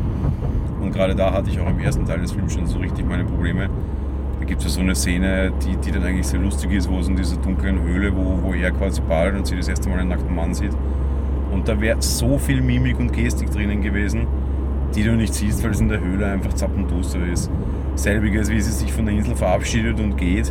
Und 0.81 0.93
gerade 0.95 1.15
da 1.15 1.31
hatte 1.31 1.51
ich 1.51 1.61
auch 1.61 1.69
im 1.69 1.79
ersten 1.79 2.07
Teil 2.07 2.21
des 2.21 2.33
Films 2.33 2.55
schon 2.55 2.67
so 2.67 2.79
richtig 2.79 3.07
meine 3.07 3.25
Probleme. 3.25 3.69
Da 4.41 4.47
gibt 4.47 4.63
es 4.63 4.69
ja 4.69 4.71
so 4.71 4.81
eine 4.81 4.95
Szene, 4.95 5.53
die, 5.63 5.77
die 5.77 5.93
dann 5.93 6.05
eigentlich 6.05 6.27
sehr 6.27 6.41
lustig 6.41 6.73
ist, 6.73 6.89
wo 6.89 7.01
es 7.01 7.09
in 7.09 7.17
dieser 7.17 7.37
dunklen 7.37 7.83
Höhle, 7.83 8.17
wo, 8.17 8.39
wo 8.43 8.55
er 8.55 8.71
quasi 8.71 9.03
badet 9.03 9.37
und 9.39 9.47
sie 9.47 9.55
das 9.55 9.69
erste 9.69 9.91
Mal 9.91 9.99
einen 9.99 10.09
nackten 10.09 10.35
Mann 10.35 10.55
sieht. 10.55 10.73
Und 11.53 11.69
da 11.69 11.79
wäre 11.79 12.01
so 12.01 12.39
viel 12.39 12.63
Mimik 12.63 12.99
und 12.99 13.13
Gestik 13.13 13.51
drinnen 13.51 13.83
gewesen, 13.83 14.27
die 14.95 15.03
du 15.03 15.15
nicht 15.17 15.35
siehst, 15.35 15.63
weil 15.63 15.73
es 15.73 15.81
in 15.81 15.91
der 15.91 16.01
Höhle 16.01 16.29
einfach 16.29 16.55
zappenduster 16.55 17.27
ist. 17.27 17.51
Selbiges, 17.95 18.51
wie 18.51 18.59
sie 18.63 18.73
sich 18.73 18.91
von 18.91 19.05
der 19.05 19.15
Insel 19.15 19.37
verabschiedet 19.37 20.01
und 20.01 20.17
geht 20.17 20.51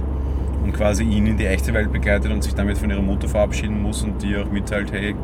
und 0.67 0.73
quasi 0.73 1.03
ihn 1.03 1.25
in 1.27 1.37
die 1.37 1.45
echte 1.45 1.73
Welt 1.73 1.93
begleitet 1.93 2.29
und 2.29 2.43
sich 2.43 2.53
damit 2.53 2.77
von 2.77 2.89
ihrer 2.89 3.01
Mutter 3.01 3.29
verabschieden 3.29 3.81
muss 3.81 4.03
und 4.03 4.21
die 4.21 4.35
auch 4.35 4.51
mitteilt, 4.51 4.91
hey, 4.91 5.15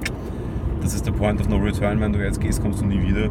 das 0.82 0.94
ist 0.94 1.06
der 1.06 1.12
Point 1.12 1.42
of 1.42 1.50
No 1.50 1.58
Return, 1.58 2.00
wenn 2.00 2.14
du 2.14 2.24
jetzt 2.24 2.40
gehst, 2.40 2.62
kommst 2.62 2.80
du 2.80 2.86
nie 2.86 3.02
wieder. 3.06 3.30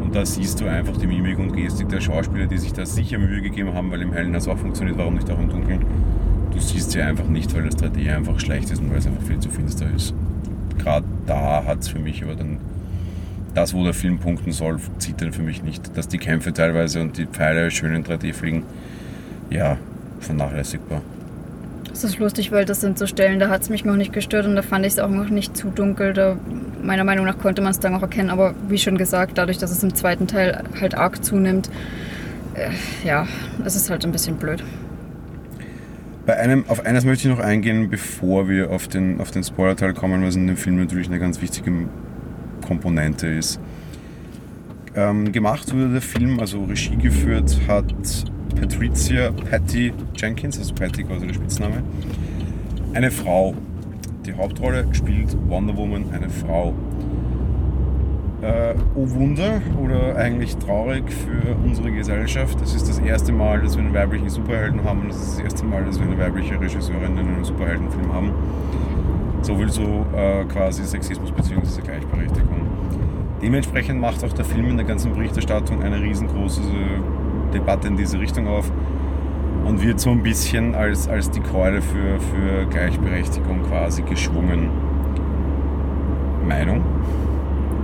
Und 0.00 0.14
da 0.14 0.24
siehst 0.24 0.60
du 0.60 0.66
einfach 0.66 0.96
die 0.96 1.06
Mimik 1.06 1.38
und 1.38 1.54
Gestik 1.54 1.90
der 1.90 2.00
Schauspieler, 2.00 2.46
die 2.46 2.56
sich 2.56 2.72
da 2.72 2.86
sicher 2.86 3.18
Mühe 3.18 3.42
gegeben 3.42 3.74
haben, 3.74 3.90
weil 3.90 4.00
im 4.00 4.14
Hellen 4.14 4.32
das 4.32 4.48
auch 4.48 4.56
funktioniert, 4.56 4.96
warum 4.96 5.14
nicht 5.14 5.30
auch 5.30 5.38
im 5.38 5.50
Dunkeln. 5.50 5.84
Du 6.52 6.58
siehst 6.58 6.92
sie 6.92 7.02
einfach 7.02 7.26
nicht, 7.26 7.54
weil 7.54 7.64
das 7.64 7.76
3D 7.76 8.16
einfach 8.16 8.40
schlecht 8.40 8.70
ist 8.70 8.80
und 8.80 8.90
weil 8.90 8.98
es 8.98 9.06
einfach 9.06 9.22
viel 9.22 9.38
zu 9.38 9.50
finster 9.50 9.86
ist. 9.94 10.14
Gerade 10.78 11.04
da 11.26 11.64
hat 11.66 11.80
es 11.80 11.88
für 11.88 11.98
mich 11.98 12.24
aber 12.24 12.34
dann 12.34 12.58
das, 13.54 13.74
wo 13.74 13.84
der 13.84 13.92
Film 13.92 14.18
punkten 14.18 14.52
soll, 14.52 14.78
zieht 14.96 15.20
dann 15.20 15.34
für 15.34 15.42
mich 15.42 15.62
nicht. 15.62 15.98
Dass 15.98 16.08
die 16.08 16.18
Kämpfe 16.18 16.54
teilweise 16.54 17.02
und 17.02 17.18
die 17.18 17.26
Pfeile 17.26 17.70
schön 17.70 17.94
in 17.94 18.04
3D 18.04 18.32
fliegen, 18.32 18.62
ja, 19.50 19.76
vernachlässigbar 20.20 21.02
Das 22.02 22.10
ist 22.10 22.18
lustig, 22.18 22.50
weil 22.50 22.64
das 22.64 22.80
sind 22.80 22.98
so 22.98 23.06
Stellen, 23.06 23.38
da 23.38 23.48
hat 23.48 23.62
es 23.62 23.70
mich 23.70 23.84
noch 23.84 23.94
nicht 23.94 24.12
gestört 24.12 24.44
und 24.44 24.56
da 24.56 24.62
fand 24.62 24.84
ich 24.84 24.94
es 24.94 24.98
auch 24.98 25.08
noch 25.08 25.28
nicht 25.28 25.56
zu 25.56 25.68
dunkel. 25.68 26.12
Da, 26.12 26.36
meiner 26.82 27.04
Meinung 27.04 27.24
nach 27.24 27.38
konnte 27.38 27.62
man 27.62 27.70
es 27.70 27.78
dann 27.78 27.94
auch 27.94 28.02
erkennen, 28.02 28.28
aber 28.28 28.56
wie 28.68 28.76
schon 28.76 28.98
gesagt, 28.98 29.38
dadurch, 29.38 29.58
dass 29.58 29.70
es 29.70 29.84
im 29.84 29.94
zweiten 29.94 30.26
Teil 30.26 30.64
halt 30.80 30.96
arg 30.96 31.24
zunimmt, 31.24 31.70
äh, 32.54 32.70
ja, 33.06 33.28
es 33.64 33.76
ist 33.76 33.88
halt 33.88 34.04
ein 34.04 34.10
bisschen 34.10 34.34
blöd. 34.34 34.64
Bei 36.26 36.36
einem, 36.36 36.64
auf 36.66 36.84
eines 36.84 37.04
möchte 37.04 37.28
ich 37.28 37.36
noch 37.36 37.44
eingehen, 37.44 37.88
bevor 37.88 38.48
wir 38.48 38.72
auf 38.72 38.88
den, 38.88 39.20
auf 39.20 39.30
den 39.30 39.44
Spoiler-Teil 39.44 39.94
kommen, 39.94 40.24
was 40.24 40.34
in 40.34 40.48
dem 40.48 40.56
Film 40.56 40.80
natürlich 40.80 41.06
eine 41.06 41.20
ganz 41.20 41.40
wichtige 41.40 41.70
Komponente 42.66 43.28
ist. 43.28 43.60
Ähm, 44.96 45.30
gemacht 45.30 45.72
wurde 45.72 45.90
der 45.90 46.02
Film, 46.02 46.40
also 46.40 46.64
Regie 46.64 46.96
geführt 46.96 47.60
hat 47.68 47.94
Patricia 48.54 49.30
Patty 49.30 49.92
Jenkins, 50.16 50.58
also 50.58 50.74
Patty 50.74 51.04
quasi 51.04 51.26
der 51.26 51.34
Spitzname. 51.34 51.82
Eine 52.94 53.10
Frau. 53.10 53.54
Die 54.26 54.34
Hauptrolle 54.34 54.86
spielt 54.92 55.36
Wonder 55.48 55.76
Woman, 55.76 56.06
eine 56.12 56.28
Frau. 56.28 56.74
Äh, 58.42 58.74
oh 58.94 59.08
Wunder 59.10 59.60
oder 59.80 60.16
eigentlich 60.16 60.56
traurig 60.56 61.04
für 61.10 61.54
unsere 61.64 61.90
Gesellschaft. 61.92 62.60
Das 62.60 62.74
ist 62.74 62.88
das 62.88 62.98
erste 62.98 63.32
Mal, 63.32 63.60
dass 63.62 63.76
wir 63.76 63.84
einen 63.84 63.94
weiblichen 63.94 64.28
Superhelden 64.28 64.82
haben 64.84 65.02
und 65.02 65.08
das 65.08 65.16
ist 65.16 65.38
das 65.38 65.44
erste 65.44 65.64
Mal, 65.64 65.84
dass 65.84 65.98
wir 65.98 66.06
eine 66.06 66.18
weibliche 66.18 66.60
Regisseurin 66.60 67.16
in 67.16 67.18
einem 67.18 67.44
Superheldenfilm 67.44 68.12
haben. 68.12 68.32
So 69.42 69.56
viel 69.56 69.70
so 69.70 70.06
äh, 70.14 70.44
quasi 70.44 70.84
Sexismus 70.84 71.30
bzw. 71.32 71.82
Gleichberechtigung. 71.82 72.66
Dementsprechend 73.42 74.00
macht 74.00 74.22
auch 74.22 74.32
der 74.32 74.44
Film 74.44 74.70
in 74.70 74.76
der 74.76 74.86
ganzen 74.86 75.12
Berichterstattung 75.12 75.82
eine 75.82 76.00
riesengroße 76.00 76.62
Debatte 77.52 77.88
in 77.88 77.96
diese 77.96 78.18
Richtung 78.18 78.48
auf 78.48 78.70
und 79.64 79.82
wird 79.82 80.00
so 80.00 80.10
ein 80.10 80.22
bisschen 80.22 80.74
als, 80.74 81.08
als 81.08 81.30
die 81.30 81.40
Keule 81.40 81.80
für, 81.82 82.18
für 82.18 82.66
Gleichberechtigung 82.66 83.62
quasi 83.62 84.02
geschwungen. 84.02 84.68
Meinung? 86.46 86.82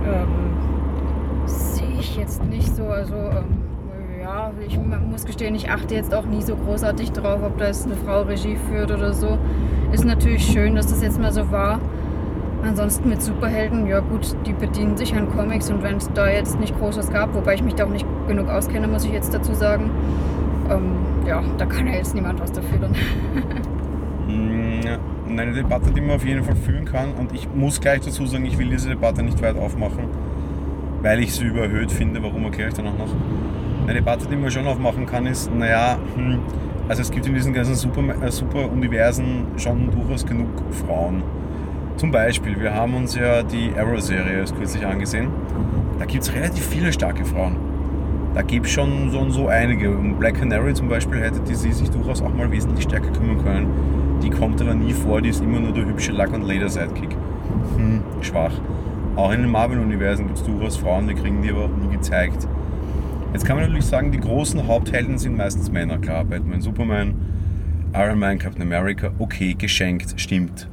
Ähm, 0.05 0.27
Sehe 1.45 1.99
ich 1.99 2.17
jetzt 2.17 2.43
nicht 2.45 2.75
so. 2.75 2.83
Also, 2.83 3.15
ähm, 3.15 3.69
ja, 4.21 4.51
ich 4.67 4.77
muss 4.77 5.25
gestehen, 5.25 5.55
ich 5.55 5.69
achte 5.69 5.95
jetzt 5.95 6.13
auch 6.13 6.25
nie 6.25 6.41
so 6.41 6.55
großartig 6.55 7.11
drauf, 7.13 7.39
ob 7.43 7.57
da 7.57 7.67
jetzt 7.67 7.85
eine 7.85 7.95
Frau 7.95 8.23
Regie 8.23 8.57
führt 8.69 8.91
oder 8.91 9.13
so. 9.13 9.37
Ist 9.91 10.05
natürlich 10.05 10.45
schön, 10.45 10.75
dass 10.75 10.87
das 10.87 11.01
jetzt 11.01 11.19
mal 11.19 11.31
so 11.31 11.49
war. 11.51 11.79
Ansonsten 12.63 13.07
mit 13.07 13.21
Superhelden, 13.21 13.87
ja 13.87 13.99
gut, 13.99 14.35
die 14.45 14.51
bedienen 14.51 14.97
sich 14.97 15.15
an 15.15 15.29
Comics 15.29 15.71
und 15.71 15.81
wenn 15.81 15.95
es 15.95 16.11
da 16.13 16.29
jetzt 16.29 16.59
nicht 16.59 16.77
Großes 16.77 17.09
gab, 17.09 17.33
wobei 17.33 17.55
ich 17.55 17.63
mich 17.63 17.75
da 17.75 17.85
auch 17.85 17.89
nicht 17.89 18.05
genug 18.27 18.49
auskenne, 18.49 18.87
muss 18.87 19.05
ich 19.05 19.11
jetzt 19.11 19.33
dazu 19.33 19.53
sagen, 19.53 19.89
ähm, 20.69 20.95
ja, 21.25 21.41
da 21.57 21.65
kann 21.65 21.87
ja 21.87 21.93
jetzt 21.93 22.13
niemand 22.13 22.41
was 22.41 22.51
dafür 22.51 22.79
dann. 22.79 22.95
Mm, 24.27 24.81
eine 25.27 25.53
Debatte, 25.53 25.89
die 25.89 26.01
man 26.01 26.17
auf 26.17 26.25
jeden 26.25 26.43
Fall 26.43 26.55
führen 26.55 26.85
kann 26.85 27.13
und 27.13 27.33
ich 27.33 27.47
muss 27.51 27.81
gleich 27.81 28.01
dazu 28.01 28.27
sagen, 28.27 28.45
ich 28.45 28.57
will 28.59 28.69
diese 28.69 28.89
Debatte 28.89 29.23
nicht 29.23 29.41
weit 29.41 29.57
aufmachen, 29.57 30.03
weil 31.01 31.19
ich 31.21 31.33
sie 31.33 31.45
überhöht 31.45 31.91
finde, 31.91 32.21
warum 32.21 32.43
erkläre 32.43 32.69
ich 32.69 32.75
dann 32.75 32.87
auch 32.87 32.97
noch. 32.97 33.09
Eine 33.83 33.93
Debatte, 33.93 34.27
die 34.27 34.35
man 34.35 34.51
schon 34.51 34.67
aufmachen 34.67 35.07
kann, 35.07 35.25
ist, 35.25 35.51
naja, 35.51 35.97
hm, 36.15 36.39
also 36.87 37.01
es 37.01 37.09
gibt 37.09 37.25
in 37.25 37.33
diesen 37.33 37.53
ganzen 37.53 37.73
super, 37.73 38.03
äh, 38.21 38.29
super 38.29 38.69
schon 39.57 39.91
durchaus 39.91 40.25
genug 40.25 40.49
Frauen 40.85 41.23
zum 41.99 42.11
Beispiel, 42.11 42.57
wir 42.57 42.73
haben 42.73 42.93
uns 42.93 43.13
ja 43.13 43.43
die 43.43 43.73
Arrow-Serie 43.77 44.45
kürzlich 44.57 44.85
angesehen. 44.85 45.27
Da 45.99 46.05
gibt 46.05 46.23
es 46.23 46.33
relativ 46.33 46.65
viele 46.65 46.93
starke 46.93 47.25
Frauen. 47.25 47.57
Da 48.33 48.41
gibt 48.41 48.67
es 48.67 48.71
schon 48.71 49.11
so 49.11 49.19
und 49.19 49.31
so 49.31 49.49
einige. 49.49 49.91
Und 49.91 50.17
Black 50.17 50.39
Canary 50.39 50.73
zum 50.73 50.87
Beispiel 50.87 51.19
hätte 51.19 51.41
die 51.41 51.55
sie 51.55 51.73
sich 51.73 51.89
durchaus 51.89 52.21
auch 52.21 52.33
mal 52.33 52.49
wesentlich 52.49 52.85
stärker 52.85 53.11
kümmern 53.11 53.43
können. 53.43 54.19
Die 54.23 54.29
kommt 54.29 54.61
aber 54.61 54.75
nie 54.75 54.93
vor, 54.93 55.21
die 55.21 55.27
ist 55.27 55.43
immer 55.43 55.59
nur 55.59 55.73
der 55.73 55.85
hübsche 55.85 56.13
Lack- 56.13 56.31
und 56.31 56.47
Leder-Sidekick. 56.47 57.17
Hm, 57.75 58.01
schwach. 58.21 58.53
Auch 59.17 59.33
in 59.33 59.41
den 59.41 59.51
Marvel-Universen 59.51 60.27
gibt 60.27 60.37
es 60.37 60.45
durchaus 60.45 60.77
Frauen, 60.77 61.05
die 61.05 61.15
kriegen 61.15 61.41
die 61.41 61.49
aber 61.49 61.65
auch 61.65 61.77
nie 61.83 61.93
gezeigt. 61.93 62.47
Jetzt 63.33 63.45
kann 63.45 63.57
man 63.57 63.65
natürlich 63.65 63.85
sagen, 63.85 64.13
die 64.13 64.21
großen 64.21 64.67
Haupthelden 64.67 65.17
sind 65.17 65.35
meistens 65.35 65.69
Männer. 65.69 65.97
Klar, 65.97 66.23
Batman, 66.23 66.61
Superman, 66.61 67.13
Iron 67.93 68.19
Man, 68.19 68.39
Captain 68.39 68.61
America, 68.61 69.11
okay, 69.19 69.53
geschenkt, 69.53 70.13
stimmt. 70.15 70.69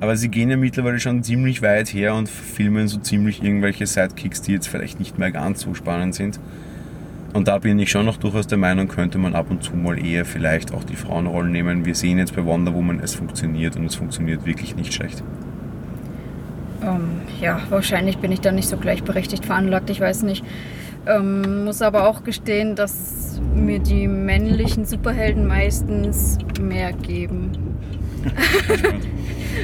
Aber 0.00 0.16
sie 0.16 0.28
gehen 0.28 0.50
ja 0.50 0.56
mittlerweile 0.56 1.00
schon 1.00 1.22
ziemlich 1.22 1.62
weit 1.62 1.92
her 1.92 2.14
und 2.14 2.28
filmen 2.28 2.86
so 2.86 2.98
ziemlich 2.98 3.42
irgendwelche 3.42 3.86
Sidekicks, 3.86 4.42
die 4.42 4.52
jetzt 4.52 4.68
vielleicht 4.68 4.98
nicht 4.98 5.18
mehr 5.18 5.30
ganz 5.30 5.60
so 5.62 5.74
spannend 5.74 6.14
sind. 6.14 6.38
Und 7.32 7.48
da 7.48 7.58
bin 7.58 7.78
ich 7.78 7.90
schon 7.90 8.06
noch 8.06 8.16
durchaus 8.16 8.46
der 8.46 8.58
Meinung, 8.58 8.88
könnte 8.88 9.18
man 9.18 9.34
ab 9.34 9.50
und 9.50 9.62
zu 9.62 9.74
mal 9.76 10.02
eher 10.02 10.24
vielleicht 10.24 10.72
auch 10.72 10.84
die 10.84 10.96
Frauenrollen 10.96 11.52
nehmen. 11.52 11.84
Wir 11.84 11.94
sehen 11.94 12.18
jetzt 12.18 12.34
bei 12.34 12.44
Wonder 12.44 12.72
Woman, 12.72 13.00
es 13.00 13.14
funktioniert 13.14 13.76
und 13.76 13.84
es 13.84 13.94
funktioniert 13.94 14.46
wirklich 14.46 14.76
nicht 14.76 14.92
schlecht. 14.92 15.22
Ähm, 16.82 17.20
ja, 17.40 17.60
wahrscheinlich 17.68 18.18
bin 18.18 18.32
ich 18.32 18.40
da 18.40 18.52
nicht 18.52 18.68
so 18.68 18.76
gleichberechtigt 18.76 19.44
veranlagt, 19.44 19.90
ich 19.90 20.00
weiß 20.00 20.22
nicht. 20.22 20.44
Ähm, 21.06 21.64
muss 21.64 21.82
aber 21.82 22.08
auch 22.08 22.24
gestehen, 22.24 22.74
dass 22.74 23.40
mir 23.54 23.78
die 23.78 24.08
männlichen 24.08 24.84
Superhelden 24.84 25.46
meistens 25.46 26.38
mehr 26.60 26.92
geben. 26.92 27.52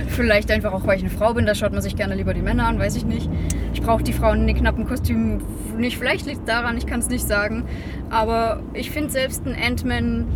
Vielleicht 0.08 0.50
einfach 0.50 0.72
auch, 0.72 0.86
weil 0.86 0.96
ich 0.96 1.02
eine 1.02 1.10
Frau 1.10 1.34
bin, 1.34 1.46
da 1.46 1.54
schaut 1.54 1.72
man 1.72 1.82
sich 1.82 1.96
gerne 1.96 2.14
lieber 2.14 2.34
die 2.34 2.42
Männer 2.42 2.66
an, 2.66 2.78
weiß 2.78 2.96
ich 2.96 3.04
nicht. 3.04 3.28
Ich 3.74 3.82
brauche 3.82 4.02
die 4.02 4.12
Frauen 4.12 4.42
in 4.42 4.46
den 4.46 4.56
knappen 4.56 4.86
Kostümen 4.86 5.42
nicht. 5.76 5.98
Vielleicht 5.98 6.26
liegt 6.26 6.40
es 6.40 6.44
daran, 6.44 6.76
ich 6.76 6.86
kann 6.86 7.00
es 7.00 7.08
nicht 7.08 7.26
sagen. 7.26 7.64
Aber 8.10 8.60
ich 8.74 8.90
finde 8.90 9.10
selbst 9.10 9.46
einen 9.46 9.56
Ant-Man 9.56 10.26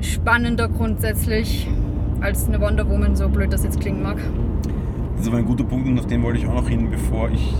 spannender 0.00 0.68
grundsätzlich 0.68 1.68
als 2.20 2.46
eine 2.46 2.60
Wonder 2.60 2.88
Woman, 2.88 3.16
so 3.16 3.28
blöd 3.28 3.52
das 3.52 3.64
jetzt 3.64 3.80
klingen 3.80 4.02
mag. 4.02 4.18
Das 5.12 5.22
ist 5.22 5.28
aber 5.28 5.38
ein 5.38 5.46
guter 5.46 5.64
Punkt 5.64 5.88
und 5.88 5.98
auf 5.98 6.06
den 6.06 6.22
wollte 6.22 6.38
ich 6.38 6.46
auch 6.46 6.54
noch 6.54 6.68
hin, 6.68 6.90
bevor 6.90 7.30
ich, 7.30 7.54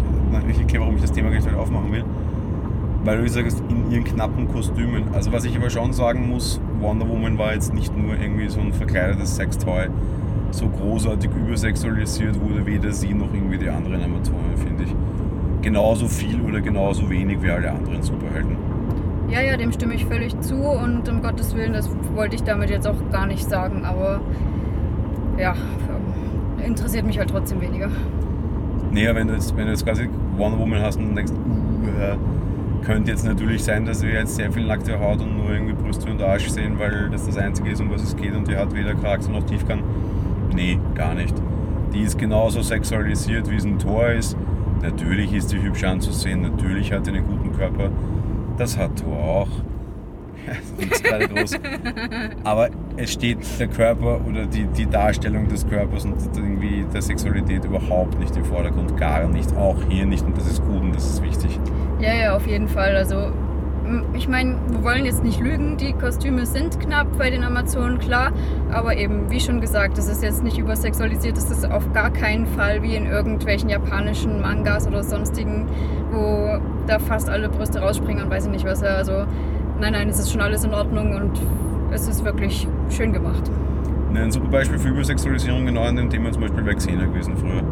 ich 0.50 0.58
erkläre, 0.58 0.82
warum 0.82 0.96
ich 0.96 1.02
das 1.02 1.12
Thema 1.12 1.30
gleich 1.30 1.54
aufmachen 1.54 1.92
will. 1.92 2.04
Weil 3.04 3.18
du 3.18 3.22
gesagt 3.22 3.46
hast, 3.46 3.62
in 3.70 3.90
ihren 3.90 4.04
knappen 4.04 4.48
Kostümen. 4.48 5.04
Also 5.14 5.32
was 5.32 5.44
ich 5.44 5.56
aber 5.56 5.70
schon 5.70 5.92
sagen 5.92 6.28
muss, 6.28 6.60
Wonder 6.80 7.08
Woman 7.08 7.38
war 7.38 7.54
jetzt 7.54 7.72
nicht 7.72 7.96
nur 7.96 8.18
irgendwie 8.18 8.48
so 8.48 8.60
ein 8.60 8.72
verkleidetes 8.72 9.36
Sextoy, 9.36 9.88
so 10.50 10.68
großartig 10.68 11.30
übersexualisiert 11.30 12.40
wurde 12.40 12.64
weder 12.66 12.92
sie 12.92 13.12
noch 13.14 13.32
irgendwie 13.32 13.58
die 13.58 13.68
anderen 13.68 14.02
Amazonen, 14.02 14.56
finde 14.56 14.84
ich. 14.84 14.94
Genauso 15.62 16.06
viel 16.06 16.40
oder 16.40 16.60
genauso 16.60 17.08
wenig 17.10 17.42
wie 17.42 17.50
alle 17.50 17.70
anderen 17.70 18.02
Superhelden. 18.02 18.56
Ja, 19.28 19.40
ja, 19.40 19.56
dem 19.56 19.72
stimme 19.72 19.94
ich 19.94 20.06
völlig 20.06 20.38
zu 20.40 20.54
und 20.54 21.08
um 21.08 21.20
Gottes 21.20 21.54
Willen, 21.56 21.72
das 21.72 21.90
wollte 22.14 22.36
ich 22.36 22.44
damit 22.44 22.70
jetzt 22.70 22.86
auch 22.86 23.10
gar 23.10 23.26
nicht 23.26 23.48
sagen, 23.48 23.84
aber 23.84 24.20
ja, 25.36 25.54
interessiert 26.64 27.06
mich 27.06 27.18
halt 27.18 27.30
trotzdem 27.30 27.60
weniger. 27.60 27.88
Naja, 28.92 29.14
wenn 29.14 29.28
du 29.28 29.34
jetzt, 29.34 29.56
wenn 29.56 29.64
du 29.64 29.72
jetzt 29.72 29.84
quasi 29.84 30.08
Wonder 30.36 30.58
Woman 30.58 30.80
hast 30.80 30.98
und 30.98 31.14
denkst, 31.14 31.32
uh, 31.32 32.84
könnte 32.84 33.10
jetzt 33.10 33.24
natürlich 33.24 33.64
sein, 33.64 33.84
dass 33.84 34.02
wir 34.02 34.12
jetzt 34.12 34.36
sehr 34.36 34.52
viel 34.52 34.64
nackte 34.66 34.98
Haut 35.00 35.20
und 35.20 35.36
nur 35.36 35.50
irgendwie 35.50 35.72
Brüste 35.72 36.08
und 36.10 36.22
Arsch 36.22 36.48
sehen, 36.48 36.78
weil 36.78 37.10
das 37.10 37.26
das 37.26 37.36
Einzige 37.36 37.70
ist, 37.70 37.80
um 37.80 37.90
was 37.90 38.02
es 38.02 38.16
geht 38.16 38.34
und 38.34 38.46
die 38.48 38.56
hat 38.56 38.74
weder 38.74 38.94
Charakter 38.94 39.30
noch 39.30 39.44
Tiefgang. 39.44 39.80
Nee, 40.56 40.80
gar 40.94 41.14
nicht. 41.14 41.34
Die 41.92 42.00
ist 42.00 42.18
genauso 42.18 42.62
sexualisiert, 42.62 43.50
wie 43.50 43.56
es 43.56 43.64
ein 43.64 43.78
Tor 43.78 44.08
ist. 44.08 44.36
Natürlich 44.82 45.34
ist 45.34 45.50
sie 45.50 45.60
hübsch 45.60 45.84
anzusehen, 45.84 46.40
natürlich 46.40 46.92
hat 46.92 47.04
sie 47.04 47.12
einen 47.12 47.26
guten 47.26 47.52
Körper. 47.52 47.90
Das 48.56 48.78
hat 48.78 48.96
Thor 48.98 49.18
auch. 49.18 49.48
groß. 51.34 51.58
Aber 52.44 52.70
es 52.96 53.12
steht 53.12 53.38
der 53.58 53.68
Körper 53.68 54.20
oder 54.26 54.46
die, 54.46 54.64
die 54.64 54.86
Darstellung 54.86 55.48
des 55.48 55.68
Körpers 55.68 56.04
und 56.06 56.14
irgendwie 56.34 56.86
der 56.92 57.02
Sexualität 57.02 57.64
überhaupt 57.64 58.18
nicht 58.18 58.34
im 58.36 58.44
Vordergrund, 58.44 58.96
gar 58.96 59.28
nicht, 59.28 59.54
auch 59.56 59.76
hier 59.90 60.06
nicht 60.06 60.24
und 60.24 60.36
das 60.36 60.46
ist 60.46 60.62
gut 60.62 60.80
und 60.80 60.94
das 60.94 61.04
ist 61.04 61.22
wichtig. 61.22 61.58
Ja, 62.00 62.14
ja, 62.14 62.36
auf 62.36 62.46
jeden 62.46 62.68
Fall. 62.68 62.96
Also 62.96 63.32
ich 64.14 64.28
meine, 64.28 64.56
wir 64.68 64.82
wollen 64.82 65.04
jetzt 65.04 65.22
nicht 65.22 65.40
lügen, 65.40 65.76
die 65.76 65.92
Kostüme 65.92 66.46
sind 66.46 66.80
knapp 66.80 67.06
bei 67.18 67.30
den 67.30 67.44
Amazonen, 67.44 67.98
klar, 67.98 68.32
aber 68.70 68.96
eben, 68.96 69.30
wie 69.30 69.40
schon 69.40 69.60
gesagt, 69.60 69.98
das 69.98 70.08
ist 70.08 70.22
jetzt 70.22 70.42
nicht 70.42 70.58
übersexualisiert, 70.58 71.36
das 71.36 71.50
ist 71.50 71.70
auf 71.70 71.92
gar 71.92 72.10
keinen 72.10 72.46
Fall 72.46 72.82
wie 72.82 72.94
in 72.94 73.06
irgendwelchen 73.06 73.68
japanischen 73.68 74.40
Mangas 74.40 74.86
oder 74.86 75.02
sonstigen, 75.02 75.66
wo 76.12 76.58
da 76.86 76.98
fast 76.98 77.28
alle 77.28 77.48
Brüste 77.48 77.80
rausspringen 77.80 78.24
und 78.24 78.30
weiß 78.30 78.46
ich 78.46 78.52
nicht 78.52 78.64
was. 78.64 78.82
Also, 78.82 79.26
nein, 79.80 79.92
nein, 79.92 80.08
es 80.08 80.18
ist 80.18 80.32
schon 80.32 80.40
alles 80.40 80.64
in 80.64 80.74
Ordnung 80.74 81.14
und 81.14 81.40
es 81.92 82.08
ist 82.08 82.24
wirklich 82.24 82.66
schön 82.90 83.12
gemacht. 83.12 83.50
Ein 84.14 84.32
super 84.32 84.48
Beispiel 84.48 84.78
für 84.78 84.88
Übersexualisierung 84.88 85.66
genau 85.66 85.82
an 85.82 85.96
dem 85.96 86.08
Thema 86.08 86.32
zum 86.32 86.42
Beispiel 86.42 86.64
Xena 86.74 87.04
gewesen 87.04 87.36
früher. 87.36 87.62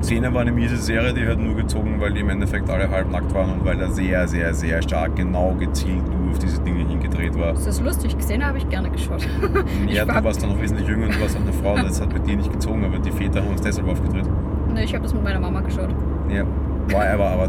Xena 0.00 0.32
war 0.32 0.40
eine 0.40 0.52
miese 0.52 0.76
Serie, 0.76 1.12
die 1.12 1.26
hat 1.26 1.38
nur 1.38 1.54
gezogen, 1.54 2.00
weil 2.00 2.12
die 2.12 2.20
im 2.20 2.30
Endeffekt 2.30 2.70
alle 2.70 2.90
halbnackt 2.90 3.32
waren 3.34 3.50
und 3.52 3.64
weil 3.64 3.76
da 3.76 3.90
sehr, 3.90 4.26
sehr, 4.26 4.54
sehr 4.54 4.82
stark 4.82 5.16
genau 5.16 5.54
gezielt 5.54 6.08
nur 6.08 6.30
auf 6.30 6.38
diese 6.38 6.60
Dinge 6.62 6.88
hingedreht 6.88 7.38
war. 7.38 7.52
Das 7.52 7.66
ist 7.66 7.82
lustig, 7.82 8.16
Xena 8.16 8.46
habe 8.46 8.58
ich 8.58 8.68
gerne 8.68 8.90
geschaut. 8.90 9.26
ja, 9.88 10.04
du 10.04 10.24
warst 10.24 10.42
dann 10.42 10.50
noch 10.50 10.60
wesentlich 10.60 10.88
jünger 10.88 11.06
und 11.06 11.14
du 11.14 11.20
warst 11.20 11.36
auch 11.36 11.42
eine 11.42 11.52
Frau, 11.52 11.76
das 11.76 12.00
hat 12.00 12.10
bei 12.10 12.18
dir 12.18 12.36
nicht 12.36 12.50
gezogen, 12.50 12.84
aber 12.84 12.98
die 12.98 13.10
Väter 13.10 13.44
haben 13.44 13.54
es 13.54 13.60
deshalb 13.60 13.88
aufgedreht. 13.88 14.26
Ne, 14.72 14.84
ich 14.84 14.94
habe 14.94 15.02
das 15.02 15.12
mit 15.12 15.22
meiner 15.22 15.40
Mama 15.40 15.60
geschaut. 15.60 15.90
Ja, 16.28 16.44
whatever, 16.88 17.26
aber 17.26 17.48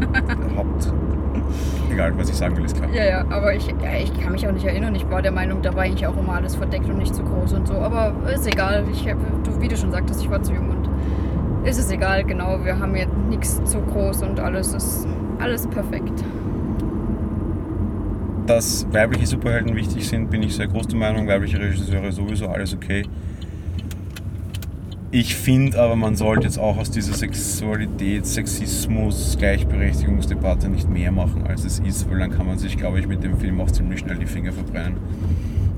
Haupt. 0.56 0.92
Egal, 1.90 2.12
was 2.16 2.30
ich 2.30 2.36
sagen 2.36 2.56
will, 2.56 2.64
ist 2.64 2.76
klar. 2.76 2.88
Ja, 2.92 3.04
ja, 3.04 3.24
aber 3.28 3.54
ich, 3.54 3.66
ja, 3.66 3.94
ich 4.02 4.12
kann 4.18 4.32
mich 4.32 4.46
auch 4.46 4.52
nicht 4.52 4.64
erinnern. 4.64 4.94
Ich 4.94 5.08
war 5.10 5.22
der 5.22 5.32
Meinung, 5.32 5.62
da 5.62 5.74
war 5.74 5.82
eigentlich 5.82 6.06
auch 6.06 6.16
immer 6.16 6.34
alles 6.34 6.56
verdeckt 6.56 6.88
und 6.88 6.98
nicht 6.98 7.14
zu 7.14 7.22
groß 7.22 7.52
und 7.52 7.68
so. 7.68 7.74
Aber 7.74 8.14
ist 8.32 8.46
egal. 8.46 8.84
Ich 8.90 9.08
hab, 9.08 9.18
du, 9.44 9.60
wie 9.60 9.68
du 9.68 9.76
schon 9.76 9.90
sagtest, 9.90 10.22
ich 10.22 10.30
war 10.30 10.42
zu 10.42 10.54
jung 10.54 10.70
und 10.70 10.81
ist 11.64 11.78
es 11.78 11.90
egal, 11.90 12.24
genau. 12.24 12.64
Wir 12.64 12.78
haben 12.78 12.94
jetzt 12.96 13.14
nichts 13.28 13.62
zu 13.64 13.80
groß 13.80 14.22
und 14.22 14.40
alles 14.40 14.74
ist 14.74 15.06
alles 15.38 15.66
perfekt. 15.66 16.24
Dass 18.46 18.86
weibliche 18.92 19.26
Superhelden 19.26 19.74
wichtig 19.76 20.08
sind, 20.08 20.30
bin 20.30 20.42
ich 20.42 20.56
sehr 20.56 20.66
groß 20.66 20.88
der 20.88 20.98
Meinung. 20.98 21.28
Weibliche 21.28 21.60
Regisseure 21.60 22.10
sowieso 22.10 22.48
alles 22.48 22.74
okay. 22.74 23.04
Ich 25.14 25.36
finde 25.36 25.78
aber, 25.78 25.94
man 25.94 26.16
sollte 26.16 26.44
jetzt 26.44 26.58
auch 26.58 26.78
aus 26.78 26.90
dieser 26.90 27.12
Sexualität, 27.12 28.24
Sexismus, 28.24 29.36
Gleichberechtigungsdebatte 29.38 30.70
nicht 30.70 30.88
mehr 30.88 31.12
machen, 31.12 31.46
als 31.46 31.64
es 31.64 31.80
ist, 31.80 32.10
weil 32.10 32.18
dann 32.18 32.30
kann 32.30 32.46
man 32.46 32.58
sich, 32.58 32.78
glaube 32.78 32.98
ich, 32.98 33.06
mit 33.06 33.22
dem 33.22 33.36
Film 33.36 33.60
auch 33.60 33.70
ziemlich 33.70 34.00
schnell 34.00 34.16
die 34.16 34.26
Finger 34.26 34.52
verbrennen. 34.52 34.96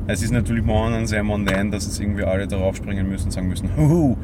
Es 0.06 0.22
ist 0.22 0.32
natürlich 0.32 0.64
momentan 0.64 1.06
sehr 1.06 1.22
mondän, 1.22 1.70
dass 1.70 1.86
jetzt 1.86 2.00
irgendwie 2.00 2.24
alle 2.24 2.46
darauf 2.46 2.76
springen 2.76 3.08
müssen 3.08 3.26
und 3.26 3.30
sagen 3.30 3.48
müssen, 3.48 3.70
Huhu, 3.76 4.16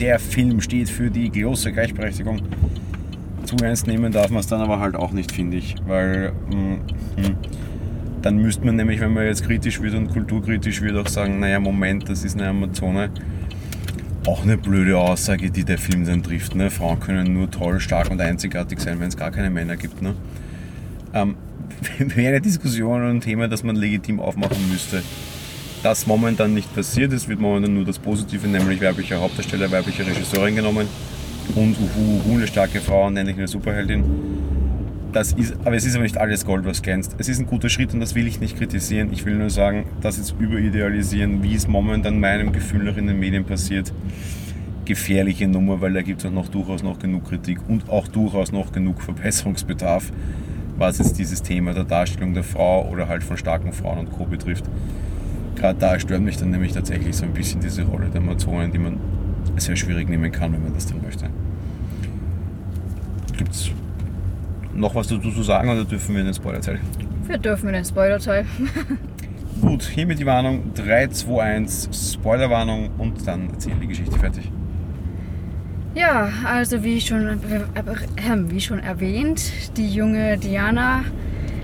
der 0.00 0.18
Film 0.18 0.60
steht 0.60 0.90
für 0.90 1.10
die 1.10 1.30
große 1.30 1.72
Gleichberechtigung. 1.72 2.42
Zu 3.44 3.56
ernst 3.62 3.86
nehmen 3.86 4.12
darf 4.12 4.30
man 4.30 4.40
es 4.40 4.46
dann 4.46 4.60
aber 4.60 4.80
halt 4.80 4.96
auch 4.96 5.12
nicht, 5.12 5.32
finde 5.32 5.56
ich, 5.56 5.74
weil 5.86 6.32
mh, 6.50 6.76
hm, 7.16 7.36
dann 8.22 8.36
müsste 8.38 8.64
man 8.64 8.76
nämlich, 8.76 9.00
wenn 9.00 9.12
man 9.12 9.26
jetzt 9.26 9.44
kritisch 9.44 9.80
wird 9.82 9.94
und 9.94 10.08
kulturkritisch 10.08 10.80
wird, 10.82 10.96
auch 10.96 11.08
sagen, 11.08 11.40
naja, 11.40 11.60
Moment, 11.60 12.08
das 12.08 12.24
ist 12.24 12.38
eine 12.38 12.48
Amazone 12.48 13.10
auch 14.26 14.42
eine 14.42 14.56
blöde 14.56 14.98
Aussage, 14.98 15.50
die 15.50 15.64
der 15.64 15.78
Film 15.78 16.04
dann 16.04 16.22
trifft. 16.22 16.54
Ne? 16.54 16.70
Frauen 16.70 17.00
können 17.00 17.32
nur 17.32 17.50
toll, 17.50 17.80
stark 17.80 18.10
und 18.10 18.20
einzigartig 18.20 18.80
sein, 18.80 19.00
wenn 19.00 19.08
es 19.08 19.16
gar 19.16 19.30
keine 19.30 19.50
Männer 19.50 19.76
gibt. 19.76 20.00
Ne? 20.00 20.14
Ähm, 21.12 21.36
Wäre 21.98 22.28
eine 22.28 22.40
Diskussion 22.40 23.02
und 23.02 23.10
ein 23.10 23.20
Thema, 23.20 23.48
das 23.48 23.62
man 23.62 23.76
legitim 23.76 24.20
aufmachen 24.20 24.68
müsste. 24.70 25.02
Das 25.82 26.06
momentan 26.06 26.54
nicht 26.54 26.74
passiert, 26.74 27.12
es 27.12 27.28
wird 27.28 27.40
momentan 27.40 27.74
nur 27.74 27.84
das 27.84 27.98
Positive, 27.98 28.48
nämlich 28.48 28.80
weiblicher 28.80 29.20
Hauptdarsteller, 29.20 29.70
weibliche 29.70 30.06
Regisseurin 30.06 30.56
genommen 30.56 30.88
und 31.54 31.76
uhu, 31.78 32.20
uhu, 32.26 32.36
eine 32.36 32.46
starke 32.46 32.80
Frau, 32.80 33.10
nenne 33.10 33.30
ich 33.30 33.36
eine 33.36 33.48
Superheldin 33.48 34.02
das 35.14 35.32
ist, 35.32 35.54
aber 35.64 35.76
es 35.76 35.84
ist 35.84 35.94
aber 35.94 36.02
nicht 36.02 36.18
alles 36.18 36.44
Gold, 36.44 36.66
was 36.66 36.82
glänzt. 36.82 37.14
Es 37.18 37.28
ist 37.28 37.38
ein 37.38 37.46
guter 37.46 37.68
Schritt 37.68 37.94
und 37.94 38.00
das 38.00 38.14
will 38.14 38.26
ich 38.26 38.40
nicht 38.40 38.58
kritisieren. 38.58 39.12
Ich 39.12 39.24
will 39.24 39.36
nur 39.36 39.48
sagen, 39.48 39.86
das 40.00 40.16
jetzt 40.16 40.34
überidealisieren, 40.38 41.42
wie 41.42 41.54
es 41.54 41.68
momentan 41.68 42.18
meinem 42.18 42.52
Gefühl 42.52 42.84
nach 42.84 42.96
in 42.96 43.06
den 43.06 43.18
Medien 43.20 43.44
passiert, 43.44 43.92
gefährliche 44.84 45.46
Nummer, 45.46 45.80
weil 45.80 45.92
da 45.92 46.02
gibt 46.02 46.20
es 46.20 46.26
auch 46.26 46.32
noch 46.32 46.48
durchaus 46.48 46.82
noch 46.82 46.98
genug 46.98 47.28
Kritik 47.28 47.58
und 47.68 47.88
auch 47.88 48.08
durchaus 48.08 48.50
noch 48.50 48.72
genug 48.72 49.00
Verbesserungsbedarf, 49.00 50.12
was 50.76 50.98
jetzt 50.98 51.18
dieses 51.18 51.42
Thema 51.42 51.74
der 51.74 51.84
Darstellung 51.84 52.34
der 52.34 52.44
Frau 52.44 52.88
oder 52.88 53.08
halt 53.08 53.22
von 53.22 53.36
starken 53.36 53.72
Frauen 53.72 53.98
und 53.98 54.12
Co. 54.12 54.24
betrifft. 54.24 54.64
Gerade 55.56 55.78
da 55.78 55.98
stört 55.98 56.22
mich 56.22 56.36
dann 56.36 56.50
nämlich 56.50 56.72
tatsächlich 56.72 57.16
so 57.16 57.24
ein 57.24 57.32
bisschen 57.32 57.60
diese 57.60 57.82
Rolle 57.84 58.06
der 58.06 58.20
Amazonen, 58.20 58.72
die 58.72 58.78
man 58.78 58.98
sehr 59.56 59.76
schwierig 59.76 60.08
nehmen 60.08 60.32
kann, 60.32 60.52
wenn 60.52 60.62
man 60.62 60.74
das 60.74 60.86
dann 60.86 61.00
möchte. 61.02 61.28
Gibt 63.36 63.52
es 63.52 63.70
noch 64.74 64.94
was 64.94 65.06
dazu 65.06 65.30
zu 65.30 65.42
sagen 65.42 65.68
oder 65.68 65.84
dürfen 65.84 66.14
wir 66.14 66.20
in 66.20 66.26
den 66.26 66.34
Spoiler-Teil? 66.34 66.80
Wir 67.26 67.38
dürfen 67.38 67.68
in 67.68 67.74
den 67.74 67.84
Spoiler-Teil. 67.84 68.44
Gut, 69.60 69.84
hiermit 69.84 70.18
die 70.18 70.26
Warnung 70.26 70.74
3, 70.74 71.08
2, 71.08 71.42
1, 71.42 72.14
Spoilerwarnung 72.14 72.90
und 72.98 73.26
dann 73.26 73.50
erzählen 73.50 73.80
die 73.80 73.86
Geschichte 73.86 74.18
fertig. 74.18 74.50
Ja, 75.94 76.28
also 76.44 76.82
wie 76.82 77.00
schon, 77.00 77.28
äh, 77.28 78.50
wie 78.50 78.60
schon 78.60 78.80
erwähnt, 78.80 79.40
die 79.76 79.88
junge 79.88 80.38
Diana 80.38 81.04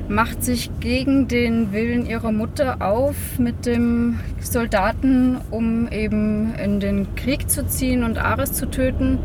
macht 0.09 0.45
sich 0.45 0.71
gegen 0.79 1.27
den 1.27 1.73
Willen 1.73 2.07
ihrer 2.07 2.31
Mutter 2.31 2.81
auf 2.81 3.41
mit 3.41 3.67
dem 3.67 4.21
Soldaten, 4.41 5.37
um 5.51 5.89
eben 5.89 6.55
in 6.55 6.79
den 6.79 7.13
Krieg 7.17 7.51
zu 7.51 7.67
ziehen 7.67 8.05
und 8.05 8.19
Ares 8.19 8.53
zu 8.53 8.67
töten. 8.71 9.19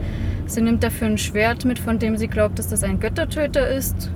Sie 0.47 0.61
nimmt 0.61 0.83
dafür 0.83 1.07
ein 1.07 1.19
Schwert 1.19 1.65
mit, 1.65 1.77
von 1.77 1.99
dem 1.99 2.17
sie 2.17 2.27
glaubt, 2.27 2.57
dass 2.57 2.69
das 2.69 2.83
ein 2.83 2.99
Göttertöter 2.99 3.67
ist. 3.67 4.09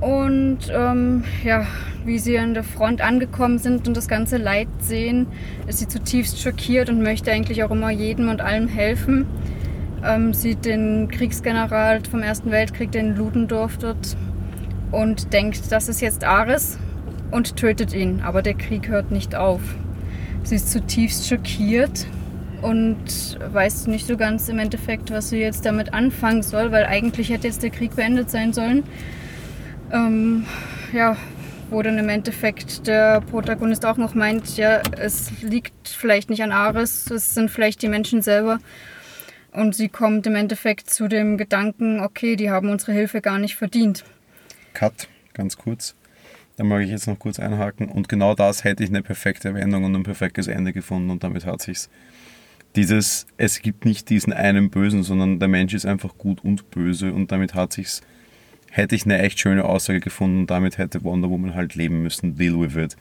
Und 0.00 0.58
ähm, 0.72 1.22
ja, 1.44 1.66
wie 2.04 2.18
sie 2.18 2.36
an 2.36 2.54
der 2.54 2.64
Front 2.64 3.00
angekommen 3.00 3.58
sind 3.58 3.86
und 3.86 3.96
das 3.96 4.08
ganze 4.08 4.38
Leid 4.38 4.68
sehen, 4.80 5.28
ist 5.68 5.78
sie 5.78 5.88
zutiefst 5.88 6.40
schockiert 6.40 6.88
und 6.88 7.00
möchte 7.00 7.30
eigentlich 7.30 7.62
auch 7.62 7.70
immer 7.70 7.90
jedem 7.90 8.28
und 8.28 8.40
allem 8.40 8.66
helfen. 8.66 9.26
Ähm, 10.04 10.32
sieht 10.32 10.64
den 10.64 11.08
Kriegsgeneral 11.08 12.02
vom 12.08 12.22
Ersten 12.22 12.50
Weltkrieg, 12.50 12.92
den 12.92 13.16
Ludendorff 13.16 13.78
dort, 13.78 14.16
und 14.90 15.32
denkt, 15.32 15.70
das 15.70 15.88
ist 15.88 16.00
jetzt 16.00 16.24
Ares 16.24 16.78
und 17.30 17.56
tötet 17.56 17.92
ihn. 17.92 18.22
Aber 18.22 18.42
der 18.42 18.54
Krieg 18.54 18.88
hört 18.88 19.10
nicht 19.10 19.34
auf. 19.34 19.60
Sie 20.44 20.54
ist 20.54 20.72
zutiefst 20.72 21.28
schockiert 21.28 22.06
und 22.62 23.38
weiß 23.52 23.86
nicht 23.86 24.06
so 24.06 24.16
ganz 24.16 24.48
im 24.48 24.58
Endeffekt, 24.58 25.10
was 25.10 25.30
sie 25.30 25.38
jetzt 25.38 25.66
damit 25.66 25.92
anfangen 25.92 26.42
soll, 26.42 26.72
weil 26.72 26.86
eigentlich 26.86 27.30
hätte 27.30 27.46
jetzt 27.46 27.62
der 27.62 27.70
Krieg 27.70 27.94
beendet 27.94 28.30
sein 28.30 28.52
sollen. 28.52 28.84
Ähm, 29.92 30.44
ja, 30.92 31.16
wo 31.70 31.82
dann 31.82 31.98
im 31.98 32.08
Endeffekt 32.08 32.86
der 32.86 33.20
Protagonist 33.20 33.84
auch 33.84 33.96
noch 33.96 34.14
meint, 34.14 34.56
ja, 34.56 34.80
es 34.98 35.30
liegt 35.42 35.88
vielleicht 35.88 36.30
nicht 36.30 36.42
an 36.42 36.52
Ares, 36.52 37.10
es 37.10 37.34
sind 37.34 37.50
vielleicht 37.50 37.82
die 37.82 37.88
Menschen 37.88 38.22
selber. 38.22 38.58
Und 39.58 39.74
sie 39.74 39.88
kommt 39.88 40.24
im 40.28 40.36
Endeffekt 40.36 40.88
zu 40.88 41.08
dem 41.08 41.36
Gedanken, 41.36 41.98
okay, 41.98 42.36
die 42.36 42.48
haben 42.48 42.70
unsere 42.70 42.92
Hilfe 42.92 43.20
gar 43.20 43.40
nicht 43.40 43.56
verdient. 43.56 44.04
Cut, 44.72 45.08
ganz 45.34 45.58
kurz. 45.58 45.96
Da 46.56 46.62
mag 46.62 46.82
ich 46.82 46.90
jetzt 46.90 47.08
noch 47.08 47.18
kurz 47.18 47.40
einhaken. 47.40 47.88
Und 47.88 48.08
genau 48.08 48.36
das 48.36 48.62
hätte 48.62 48.84
ich 48.84 48.90
eine 48.90 49.02
perfekte 49.02 49.54
Wendung 49.54 49.82
und 49.82 49.96
ein 49.96 50.04
perfektes 50.04 50.46
Ende 50.46 50.72
gefunden 50.72 51.10
und 51.10 51.24
damit 51.24 51.44
hat 51.44 51.60
sich's 51.60 51.90
dieses, 52.76 53.26
es 53.36 53.60
gibt 53.60 53.84
nicht 53.84 54.08
diesen 54.10 54.32
einen 54.32 54.70
Bösen, 54.70 55.02
sondern 55.02 55.40
der 55.40 55.48
Mensch 55.48 55.74
ist 55.74 55.86
einfach 55.86 56.16
gut 56.18 56.44
und 56.44 56.70
böse 56.70 57.12
und 57.12 57.32
damit 57.32 57.54
hat 57.54 57.72
sich's, 57.72 58.00
hätte 58.70 58.94
ich 58.94 59.06
eine 59.06 59.18
echt 59.18 59.40
schöne 59.40 59.64
Aussage 59.64 59.98
gefunden 59.98 60.40
und 60.40 60.50
damit 60.50 60.78
hätte 60.78 61.02
Wonder 61.02 61.30
Woman 61.30 61.56
halt 61.56 61.74
leben 61.74 62.02
müssen, 62.04 62.36
deal 62.36 62.60
with 62.60 62.76
it. 62.76 62.96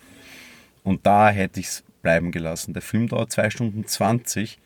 Und 0.84 1.06
da 1.06 1.30
hätte 1.30 1.60
ich 1.60 1.68
es 1.68 1.84
bleiben 2.02 2.32
gelassen. 2.32 2.74
Der 2.74 2.82
Film 2.82 3.10
dauert 3.10 3.32
2 3.32 3.52
Stunden 3.52 3.86
20, 3.86 4.58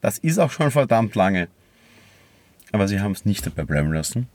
das 0.00 0.18
ist 0.18 0.38
auch 0.38 0.50
schon 0.50 0.70
verdammt 0.70 1.14
lange. 1.14 1.48
Aber 2.72 2.88
sie 2.88 3.00
haben 3.00 3.12
es 3.12 3.24
nicht 3.24 3.46
dabei 3.46 3.64
bleiben 3.64 3.92
lassen. 3.92 4.28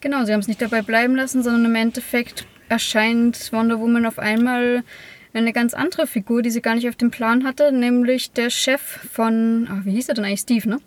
Genau, 0.00 0.24
sie 0.24 0.32
haben 0.32 0.40
es 0.40 0.48
nicht 0.48 0.60
dabei 0.60 0.82
bleiben 0.82 1.16
lassen, 1.16 1.42
sondern 1.42 1.64
im 1.64 1.74
Endeffekt 1.74 2.46
erscheint 2.68 3.52
Wonder 3.52 3.80
Woman 3.80 4.06
auf 4.06 4.18
einmal 4.18 4.84
eine 5.32 5.52
ganz 5.52 5.74
andere 5.74 6.06
Figur, 6.06 6.42
die 6.42 6.50
sie 6.50 6.62
gar 6.62 6.74
nicht 6.74 6.88
auf 6.88 6.96
dem 6.96 7.10
Plan 7.10 7.44
hatte, 7.44 7.72
nämlich 7.72 8.32
der 8.32 8.50
Chef 8.50 8.80
von, 8.80 9.68
ach, 9.70 9.84
wie 9.84 9.92
hieß 9.92 10.08
er 10.08 10.14
denn 10.14 10.24
eigentlich, 10.24 10.40
Steve, 10.40 10.68
ne? 10.68 10.78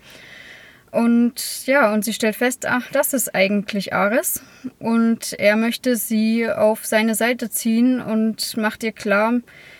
Und 0.91 1.67
ja, 1.67 1.93
und 1.93 2.05
sie 2.05 2.13
stellt 2.13 2.37
fest, 2.37 2.65
ach, 2.65 2.89
das 2.91 3.13
ist 3.13 3.35
eigentlich 3.35 3.93
Ares. 3.93 4.41
Und 4.79 5.33
er 5.33 5.57
möchte 5.57 5.97
sie 5.97 6.49
auf 6.49 6.85
seine 6.85 7.13
Seite 7.13 7.49
ziehen 7.49 8.01
und 8.01 8.55
macht 8.55 8.83
ihr 8.83 8.93
klar, 8.93 9.33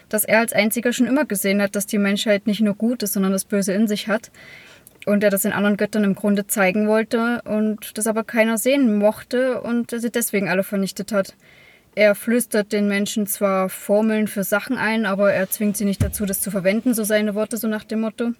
dass 0.09 0.23
er 0.23 0.39
als 0.39 0.53
einziger 0.53 0.93
schon 0.93 1.07
immer 1.07 1.25
gesehen 1.25 1.61
hat, 1.61 1.75
dass 1.75 1.85
die 1.85 1.97
Menschheit 1.97 2.47
nicht 2.47 2.61
nur 2.61 2.75
gut 2.75 3.03
ist, 3.03 3.13
sondern 3.13 3.31
das 3.31 3.45
Böse 3.45 3.73
in 3.73 3.87
sich 3.87 4.07
hat. 4.07 4.31
Und 5.05 5.23
er 5.23 5.29
das 5.29 5.43
den 5.43 5.53
anderen 5.53 5.77
Göttern 5.77 6.03
im 6.03 6.15
Grunde 6.15 6.47
zeigen 6.47 6.87
wollte 6.87 7.41
und 7.43 7.97
das 7.97 8.07
aber 8.07 8.23
keiner 8.23 8.57
sehen 8.57 8.97
mochte 8.97 9.61
und 9.61 9.91
sie 9.91 10.11
deswegen 10.11 10.49
alle 10.49 10.63
vernichtet 10.63 11.13
hat. 11.13 11.33
Er 11.95 12.13
flüstert 12.13 12.73
den 12.73 12.87
Menschen 12.87 13.25
zwar 13.25 13.69
Formeln 13.69 14.27
für 14.27 14.43
Sachen 14.43 14.77
ein, 14.77 15.05
aber 15.05 15.33
er 15.33 15.49
zwingt 15.49 15.77
sie 15.77 15.85
nicht 15.85 16.03
dazu, 16.03 16.25
das 16.25 16.41
zu 16.41 16.51
verwenden, 16.51 16.93
so 16.93 17.03
seine 17.03 17.33
Worte, 17.33 17.57
so 17.57 17.67
nach 17.67 17.85
dem 17.85 18.01
Motto. 18.01 18.33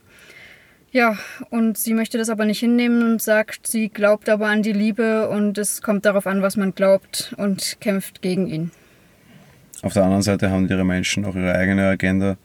Ja, 0.91 1.17
und 1.49 1.77
sie 1.77 1.93
möchte 1.93 2.17
das 2.17 2.29
aber 2.29 2.45
nicht 2.45 2.59
hinnehmen 2.59 3.01
und 3.03 3.21
sagt, 3.21 3.67
sie 3.67 3.89
glaubt 3.89 4.29
aber 4.29 4.47
an 4.47 4.61
die 4.61 4.73
Liebe 4.73 5.27
und 5.29 5.57
es 5.57 5.81
kommt 5.81 6.05
darauf 6.05 6.27
an, 6.27 6.41
was 6.41 6.55
man 6.55 6.75
glaubt 6.75 7.33
und 7.37 7.77
kämpft 7.81 8.21
gegen 8.21 8.47
ihn. 8.47 8.71
Auf 9.81 9.93
der 9.93 10.03
anderen 10.03 10.23
Seite 10.23 10.49
haben 10.49 10.67
ihre 10.67 10.83
Menschen 10.83 11.25
auch 11.25 11.35
ihre 11.35 11.55
eigene 11.55 11.87
Agenda. 11.87 12.37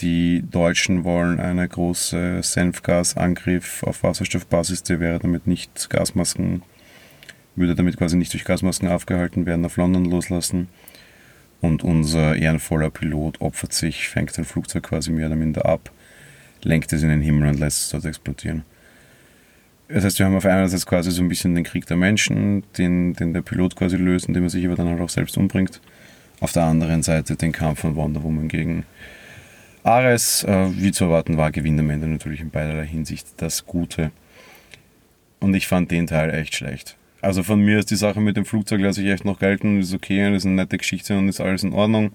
Die 0.00 0.42
Deutschen 0.50 1.04
wollen 1.04 1.40
eine 1.40 1.68
große 1.68 2.42
Senfgasangriff 2.42 3.82
auf 3.82 4.02
Wasserstoffbasis, 4.02 4.82
der 4.82 5.00
wäre 5.00 5.18
damit 5.18 5.46
nicht 5.46 5.90
Gasmasken 5.90 6.62
würde 7.60 7.74
damit 7.74 7.96
quasi 7.96 8.16
nicht 8.16 8.32
durch 8.32 8.44
Gasmasken 8.44 8.88
aufgehalten 8.88 9.46
werden, 9.46 9.64
auf 9.64 9.76
London 9.76 10.04
loslassen. 10.04 10.68
Und 11.60 11.84
unser 11.84 12.36
ehrenvoller 12.36 12.90
Pilot 12.90 13.40
opfert 13.40 13.72
sich, 13.72 14.08
fängt 14.08 14.32
sein 14.32 14.46
Flugzeug 14.46 14.84
quasi 14.84 15.10
mehr 15.12 15.26
oder 15.26 15.36
minder 15.36 15.66
ab, 15.66 15.90
lenkt 16.62 16.92
es 16.92 17.02
in 17.02 17.10
den 17.10 17.20
Himmel 17.20 17.50
und 17.50 17.60
lässt 17.60 17.82
es 17.82 17.88
dort 17.90 18.06
explodieren. 18.06 18.64
Das 19.88 20.04
heißt, 20.04 20.18
wir 20.18 20.26
haben 20.26 20.36
auf 20.36 20.46
einer 20.46 20.68
Seite 20.68 20.86
quasi 20.86 21.10
so 21.10 21.20
ein 21.20 21.28
bisschen 21.28 21.54
den 21.54 21.64
Krieg 21.64 21.84
der 21.84 21.96
Menschen, 21.96 22.62
den, 22.78 23.12
den 23.12 23.34
der 23.34 23.42
Pilot 23.42 23.76
quasi 23.76 23.96
löst, 23.96 24.26
indem 24.26 24.44
er 24.44 24.50
sich 24.50 24.64
aber 24.64 24.76
dann 24.76 24.88
halt 24.88 25.00
auch 25.00 25.10
selbst 25.10 25.36
umbringt. 25.36 25.80
Auf 26.40 26.52
der 26.52 26.64
anderen 26.64 27.02
Seite 27.02 27.36
den 27.36 27.52
Kampf 27.52 27.80
von 27.80 27.96
Wonder 27.96 28.22
Woman 28.22 28.48
gegen 28.48 28.84
Ares. 29.82 30.42
Äh, 30.44 30.68
wie 30.76 30.90
zu 30.90 31.04
erwarten 31.04 31.36
war, 31.36 31.52
gewinnt 31.52 31.78
am 31.78 31.90
Ende 31.90 32.06
natürlich 32.06 32.40
in 32.40 32.50
beiderlei 32.50 32.86
Hinsicht 32.86 33.26
das 33.36 33.66
Gute. 33.66 34.10
Und 35.38 35.54
ich 35.54 35.66
fand 35.66 35.90
den 35.90 36.06
Teil 36.06 36.30
echt 36.34 36.54
schlecht 36.54 36.96
Also 37.22 37.42
von 37.42 37.60
mir 37.60 37.78
ist 37.78 37.90
die 37.90 37.96
Sache 37.96 38.20
mit 38.20 38.36
dem 38.36 38.44
Flugzeug 38.44 38.80
lasse 38.80 39.02
ich 39.02 39.08
echt 39.08 39.24
noch 39.24 39.38
gelten, 39.38 39.80
ist 39.80 39.94
okay, 39.94 40.34
ist 40.34 40.46
eine 40.46 40.54
nette 40.54 40.78
Geschichte 40.78 41.16
und 41.16 41.28
ist 41.28 41.40
alles 41.40 41.62
in 41.62 41.72
Ordnung. 41.72 42.12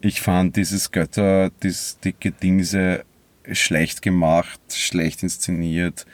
Ich 0.00 0.20
fand 0.20 0.56
dieses 0.56 0.90
Götter, 0.90 1.50
dieses 1.62 1.98
dicke 2.00 2.30
Dingse 2.30 3.04
schlecht 3.52 4.02
gemacht, 4.02 4.60
schlecht 4.70 5.22
inszeniert, 5.22 6.06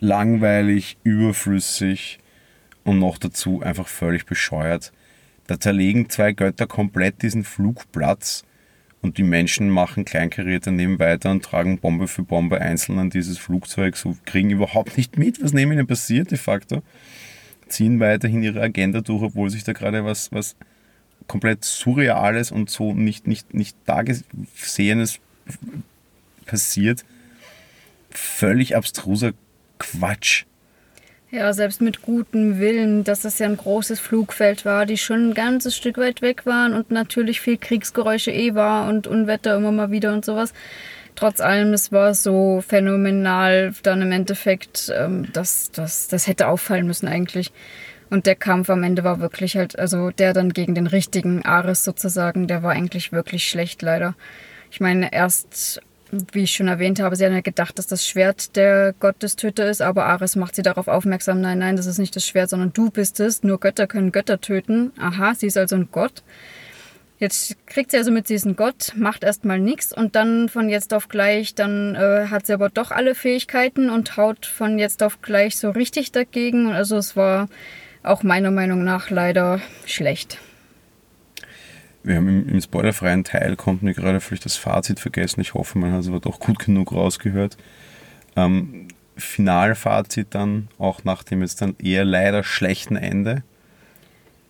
langweilig, 0.00 0.96
überflüssig 1.02 2.18
und 2.84 2.98
noch 2.98 3.18
dazu 3.18 3.62
einfach 3.62 3.88
völlig 3.88 4.26
bescheuert. 4.26 4.92
Da 5.46 5.60
zerlegen 5.60 6.08
zwei 6.10 6.32
Götter 6.32 6.66
komplett 6.66 7.22
diesen 7.22 7.44
Flugplatz 7.44 8.44
und 9.02 9.18
die 9.18 9.22
Menschen 9.22 9.70
machen 9.70 10.04
kleinkariert 10.04 10.66
daneben 10.66 10.98
weiter 10.98 11.30
und 11.30 11.44
tragen 11.44 11.78
Bombe 11.78 12.08
für 12.08 12.22
Bombe 12.22 12.60
einzeln 12.60 12.98
an 12.98 13.10
dieses 13.10 13.38
Flugzeug, 13.38 13.96
so 13.96 14.16
kriegen 14.24 14.50
überhaupt 14.50 14.96
nicht 14.96 15.16
mit, 15.16 15.42
was 15.42 15.52
neben 15.52 15.72
ihnen 15.72 15.86
passiert 15.86 16.30
de 16.30 16.38
facto, 16.38 16.82
ziehen 17.68 18.00
weiterhin 18.00 18.42
ihre 18.42 18.60
Agenda 18.60 19.00
durch, 19.00 19.22
obwohl 19.22 19.50
sich 19.50 19.64
da 19.64 19.72
gerade 19.72 20.04
was, 20.04 20.32
was 20.32 20.56
komplett 21.26 21.64
Surreales 21.64 22.50
und 22.50 22.70
so 22.70 22.94
nicht, 22.94 23.26
nicht, 23.26 23.54
nicht 23.54 23.76
da 23.84 24.02
gesehenes 24.02 25.20
passiert. 26.44 27.04
Völlig 28.10 28.76
abstruser 28.76 29.32
Quatsch. 29.78 30.44
Ja, 31.36 31.52
selbst 31.52 31.82
mit 31.82 32.00
gutem 32.00 32.60
Willen, 32.60 33.04
dass 33.04 33.20
das 33.20 33.38
ja 33.38 33.46
ein 33.46 33.58
großes 33.58 34.00
Flugfeld 34.00 34.64
war, 34.64 34.86
die 34.86 34.96
schon 34.96 35.28
ein 35.28 35.34
ganzes 35.34 35.76
Stück 35.76 35.98
weit 35.98 36.22
weg 36.22 36.46
waren 36.46 36.72
und 36.72 36.90
natürlich 36.90 37.42
viel 37.42 37.58
Kriegsgeräusche 37.58 38.30
eh 38.30 38.54
war 38.54 38.88
und 38.88 39.06
Unwetter 39.06 39.54
immer 39.54 39.70
mal 39.70 39.90
wieder 39.90 40.14
und 40.14 40.24
sowas. 40.24 40.54
Trotz 41.14 41.42
allem, 41.42 41.74
es 41.74 41.92
war 41.92 42.14
so 42.14 42.62
phänomenal 42.66 43.74
dann 43.82 44.00
im 44.00 44.12
Endeffekt, 44.12 44.90
ähm, 44.96 45.30
dass 45.34 45.70
das, 45.72 46.08
das 46.08 46.26
hätte 46.26 46.48
auffallen 46.48 46.86
müssen 46.86 47.06
eigentlich. 47.06 47.52
Und 48.08 48.24
der 48.24 48.34
Kampf 48.34 48.70
am 48.70 48.82
Ende 48.82 49.04
war 49.04 49.20
wirklich 49.20 49.58
halt, 49.58 49.78
also 49.78 50.10
der 50.12 50.32
dann 50.32 50.54
gegen 50.54 50.74
den 50.74 50.86
richtigen 50.86 51.44
Ares 51.44 51.84
sozusagen, 51.84 52.46
der 52.46 52.62
war 52.62 52.72
eigentlich 52.72 53.12
wirklich 53.12 53.46
schlecht 53.46 53.82
leider. 53.82 54.14
Ich 54.70 54.80
meine, 54.80 55.12
erst 55.12 55.82
wie 56.32 56.44
ich 56.44 56.52
schon 56.52 56.68
erwähnt 56.68 57.00
habe, 57.00 57.16
sie 57.16 57.26
hat 57.26 57.44
gedacht, 57.44 57.78
dass 57.78 57.86
das 57.86 58.06
Schwert 58.06 58.56
der 58.56 58.94
Gott 58.98 59.22
des 59.22 59.36
Töter 59.36 59.68
ist, 59.68 59.82
aber 59.82 60.06
Ares 60.06 60.36
macht 60.36 60.54
sie 60.54 60.62
darauf 60.62 60.88
aufmerksam, 60.88 61.40
nein, 61.40 61.58
nein, 61.58 61.76
das 61.76 61.86
ist 61.86 61.98
nicht 61.98 62.16
das 62.16 62.26
Schwert, 62.26 62.50
sondern 62.50 62.72
du 62.72 62.90
bist 62.90 63.20
es. 63.20 63.42
Nur 63.42 63.60
Götter 63.60 63.86
können 63.86 64.12
Götter 64.12 64.40
töten. 64.40 64.92
Aha, 64.98 65.34
sie 65.34 65.46
ist 65.46 65.56
also 65.56 65.76
ein 65.76 65.88
Gott. 65.90 66.22
Jetzt 67.18 67.56
kriegt 67.66 67.92
sie 67.92 67.96
also 67.96 68.10
mit, 68.10 68.28
sie 68.28 68.34
ist 68.34 68.44
ein 68.44 68.56
Gott, 68.56 68.92
macht 68.94 69.24
erstmal 69.24 69.58
nichts 69.58 69.90
und 69.90 70.16
dann 70.16 70.50
von 70.50 70.68
jetzt 70.68 70.92
auf 70.92 71.08
gleich, 71.08 71.54
dann 71.54 71.94
äh, 71.94 72.26
hat 72.28 72.44
sie 72.44 72.52
aber 72.52 72.68
doch 72.68 72.90
alle 72.90 73.14
Fähigkeiten 73.14 73.88
und 73.88 74.18
haut 74.18 74.44
von 74.44 74.78
jetzt 74.78 75.02
auf 75.02 75.22
gleich 75.22 75.56
so 75.56 75.70
richtig 75.70 76.12
dagegen. 76.12 76.72
Also 76.72 76.98
es 76.98 77.16
war 77.16 77.48
auch 78.02 78.22
meiner 78.22 78.50
Meinung 78.50 78.84
nach 78.84 79.08
leider 79.08 79.60
schlecht. 79.86 80.38
Wir 82.06 82.16
haben 82.16 82.28
im, 82.28 82.48
im 82.48 82.60
spoilerfreien 82.60 83.24
Teil 83.24 83.56
konnten 83.56 83.84
wir 83.86 83.92
gerade 83.92 84.20
vielleicht 84.20 84.44
das 84.44 84.56
Fazit 84.56 85.00
vergessen. 85.00 85.40
Ich 85.40 85.54
hoffe, 85.54 85.76
man 85.76 85.92
hat 85.92 86.00
es 86.00 86.08
aber 86.08 86.20
doch 86.20 86.38
gut 86.38 86.60
genug 86.60 86.92
rausgehört. 86.92 87.56
Ähm, 88.36 88.86
Finalfazit 89.16 90.28
dann, 90.30 90.68
auch 90.78 91.02
nach 91.02 91.24
dem 91.24 91.40
jetzt 91.40 91.62
dann 91.62 91.74
eher 91.82 92.04
leider 92.04 92.44
schlechten 92.44 92.94
Ende. 92.94 93.42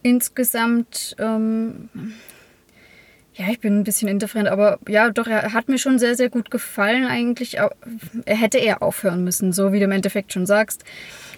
Insgesamt, 0.03 1.17
ähm, 1.19 1.89
ja, 3.37 3.47
ich 3.51 3.61
bin 3.61 3.79
ein 3.79 3.85
bisschen 3.85 4.09
indifferent, 4.09 4.49
aber 4.49 4.79
ja, 4.89 5.11
doch, 5.11 5.27
er 5.27 5.53
hat 5.53 5.69
mir 5.69 5.79
schon 5.79 5.99
sehr, 5.99 6.15
sehr 6.15 6.31
gut 6.31 6.51
gefallen 6.51 7.07
eigentlich. 7.07 7.59
Er 7.59 7.71
hätte 8.27 8.59
eher 8.59 8.83
aufhören 8.83 9.25
müssen, 9.25 9.53
so 9.53 9.73
wie 9.73 9.79
du 9.79 9.85
im 9.85 9.93
Endeffekt 9.93 10.33
schon 10.33 10.47
sagst 10.47 10.85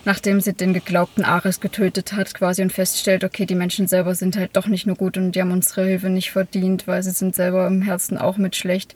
nachdem 0.05 0.41
sie 0.41 0.55
den 0.55 0.73
geglaubten 0.73 1.25
Ares 1.25 1.61
getötet 1.61 2.15
hat, 2.15 2.35
quasi 2.35 2.63
und 2.63 2.73
feststellt, 2.73 3.25
okay, 3.25 3.47
die 3.47 3.55
Menschen 3.55 3.87
selber 3.87 4.15
sind 4.15 4.37
halt 4.37 4.57
doch 4.57 4.67
nicht 4.67 4.87
nur 4.87 4.97
gut 4.97 5.17
und 5.17 5.33
die 5.33 5.41
haben 5.41 5.53
unsere 5.53 5.85
Hilfe 5.85 6.09
nicht 6.09 6.31
verdient, 6.31 6.87
weil 6.87 7.03
sie 7.03 7.11
sind 7.11 7.35
selber 7.35 7.67
im 7.67 7.83
Herzen 7.83 8.19
auch 8.19 8.39
mit 8.39 8.57
schlecht. 8.57 8.95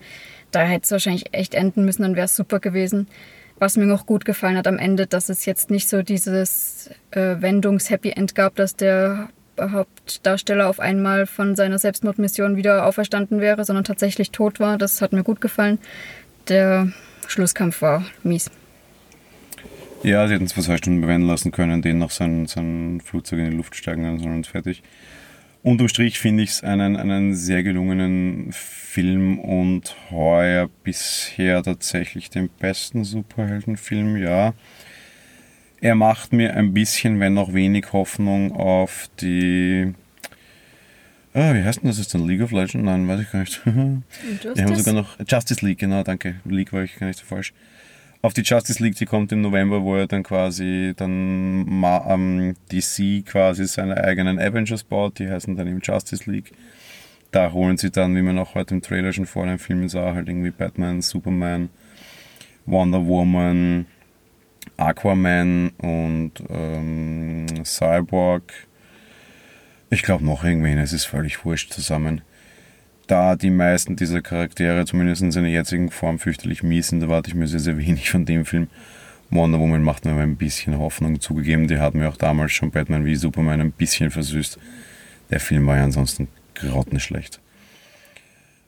Da 0.50 0.62
hätte 0.62 0.84
es 0.84 0.90
wahrscheinlich 0.90 1.34
echt 1.34 1.54
enden 1.54 1.84
müssen, 1.84 2.02
dann 2.02 2.16
wäre 2.16 2.24
es 2.24 2.36
super 2.36 2.60
gewesen. 2.60 3.08
Was 3.58 3.76
mir 3.76 3.86
noch 3.86 4.06
gut 4.06 4.24
gefallen 4.24 4.56
hat 4.56 4.66
am 4.66 4.78
Ende, 4.78 5.06
dass 5.06 5.28
es 5.28 5.44
jetzt 5.44 5.70
nicht 5.70 5.88
so 5.88 6.02
dieses 6.02 6.90
äh, 7.10 7.36
Wendungs-Happy 7.40 8.10
End 8.10 8.34
gab, 8.34 8.56
dass 8.56 8.74
der 8.74 9.28
Hauptdarsteller 9.60 10.68
auf 10.68 10.80
einmal 10.80 11.26
von 11.26 11.56
seiner 11.56 11.78
Selbstmordmission 11.78 12.56
wieder 12.56 12.86
auferstanden 12.86 13.40
wäre, 13.40 13.64
sondern 13.64 13.84
tatsächlich 13.84 14.30
tot 14.30 14.60
war. 14.60 14.78
Das 14.78 15.02
hat 15.02 15.12
mir 15.12 15.22
gut 15.22 15.40
gefallen. 15.40 15.78
Der 16.48 16.92
Schlusskampf 17.28 17.82
war 17.82 18.04
mies. 18.22 18.50
Ja, 20.02 20.26
sie 20.26 20.34
hätten 20.34 20.46
es 20.46 20.52
für 20.52 20.62
zwei 20.62 20.78
Stunden 20.78 21.00
bewenden 21.00 21.28
lassen 21.28 21.52
können, 21.52 21.80
den 21.80 21.98
noch 21.98 22.10
sein, 22.10 22.46
sein 22.46 23.00
Flugzeug 23.04 23.38
in 23.38 23.50
die 23.50 23.56
Luft 23.56 23.76
steigen 23.76 24.02
lassen 24.02 24.32
und 24.32 24.46
fertig. 24.46 24.82
Unterm 25.62 25.86
Strich 25.86 26.18
finde 26.18 26.42
ich 26.42 26.50
es 26.50 26.64
einen, 26.64 26.96
einen 26.96 27.34
sehr 27.34 27.62
gelungenen 27.62 28.50
Film 28.50 29.38
und 29.38 29.94
heuer 30.10 30.68
bisher 30.82 31.62
tatsächlich 31.62 32.30
den 32.30 32.48
besten 32.48 33.04
Superheldenfilm, 33.04 34.16
ja. 34.16 34.54
Er 35.82 35.94
macht 35.94 36.32
mir 36.32 36.54
ein 36.54 36.72
bisschen, 36.72 37.20
wenn 37.20 37.34
noch 37.34 37.52
wenig 37.52 37.92
Hoffnung 37.92 38.52
auf 38.52 39.10
die. 39.20 39.92
Ah, 41.34 41.52
wie 41.54 41.62
heißt 41.62 41.82
denn 41.82 41.88
das 41.88 41.98
jetzt 41.98 42.14
dann? 42.14 42.26
League 42.26 42.40
of 42.40 42.52
Legends? 42.52 42.74
Nein, 42.74 43.06
weiß 43.08 43.20
ich 43.20 43.30
gar 43.30 43.40
nicht. 43.40 43.60
Wir 43.66 44.64
haben 44.64 44.76
sogar 44.76 44.94
noch. 44.94 45.18
Justice 45.26 45.64
League, 45.64 45.78
genau, 45.78 46.02
danke. 46.02 46.36
League 46.44 46.72
war 46.72 46.82
ich 46.82 46.96
gar 46.96 47.08
nicht 47.08 47.18
so 47.18 47.26
falsch 47.26 47.52
auf 48.22 48.34
die 48.34 48.42
Justice 48.42 48.82
League, 48.82 48.94
die 48.94 49.04
kommt 49.04 49.32
im 49.32 49.40
November, 49.40 49.82
wo 49.82 49.96
er 49.96 50.06
dann 50.06 50.22
quasi 50.22 50.94
dann 50.96 51.66
ähm, 52.08 52.54
DC 52.70 53.26
quasi 53.26 53.66
seine 53.66 54.02
eigenen 54.02 54.38
Avengers 54.38 54.84
baut, 54.84 55.18
die 55.18 55.28
heißen 55.28 55.56
dann 55.56 55.66
eben 55.66 55.80
Justice 55.82 56.30
League. 56.30 56.52
Da 57.32 57.52
holen 57.52 57.76
sie 57.76 57.90
dann, 57.90 58.14
wie 58.14 58.22
man 58.22 58.38
auch 58.38 58.54
heute 58.54 58.74
im 58.74 58.82
Trailer 58.82 59.12
schon 59.12 59.26
vor 59.26 59.46
dem 59.46 59.58
Film 59.58 59.88
sah, 59.88 60.14
halt 60.14 60.28
irgendwie 60.28 60.52
Batman, 60.52 61.02
Superman, 61.02 61.70
Wonder 62.64 63.04
Woman, 63.06 63.86
Aquaman 64.76 65.70
und 65.78 66.32
ähm, 66.48 67.46
Cyborg. 67.64 68.52
Ich 69.90 70.02
glaube 70.02 70.24
noch 70.24 70.44
irgendwen, 70.44 70.78
es 70.78 70.92
ist 70.92 71.04
völlig 71.04 71.44
wurscht 71.44 71.72
zusammen 71.72 72.22
da 73.12 73.36
die 73.36 73.50
meisten 73.50 73.94
dieser 73.94 74.22
Charaktere, 74.22 74.86
zumindest 74.86 75.20
in 75.20 75.32
seiner 75.32 75.48
jetzigen 75.48 75.90
Form, 75.90 76.18
fürchterlich 76.18 76.62
mies 76.62 76.88
sind, 76.88 77.02
erwarte 77.02 77.28
ich 77.28 77.34
mir 77.34 77.46
sehr, 77.46 77.60
sehr 77.60 77.76
wenig 77.76 78.10
von 78.10 78.24
dem 78.24 78.46
Film. 78.46 78.68
Wonder 79.28 79.58
Woman 79.58 79.82
macht 79.82 80.06
mir 80.06 80.14
ein 80.14 80.36
bisschen 80.36 80.78
Hoffnung 80.78 81.20
zugegeben. 81.20 81.68
Die 81.68 81.78
hat 81.78 81.94
mir 81.94 82.08
auch 82.08 82.16
damals 82.16 82.52
schon 82.52 82.70
Batman 82.70 83.04
wie 83.04 83.14
Superman 83.14 83.60
ein 83.60 83.72
bisschen 83.72 84.10
versüßt. 84.10 84.58
Der 85.30 85.40
Film 85.40 85.66
war 85.66 85.76
ja 85.76 85.84
ansonsten 85.84 86.28
grottenschlecht. 86.54 87.40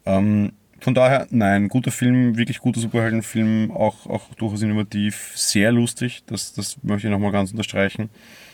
Ähm, 0.04 0.52
von 0.80 0.94
daher, 0.94 1.26
nein, 1.30 1.68
guter 1.68 1.90
Film, 1.90 2.36
wirklich 2.36 2.58
guter 2.58 2.80
Superheldenfilm, 2.80 3.70
auch, 3.70 4.06
auch 4.06 4.34
durchaus 4.34 4.62
innovativ, 4.62 5.32
sehr 5.34 5.72
lustig, 5.72 6.22
das, 6.26 6.52
das 6.52 6.76
möchte 6.82 7.06
ich 7.06 7.12
nochmal 7.12 7.32
ganz 7.32 7.52
unterstreichen. 7.52 8.10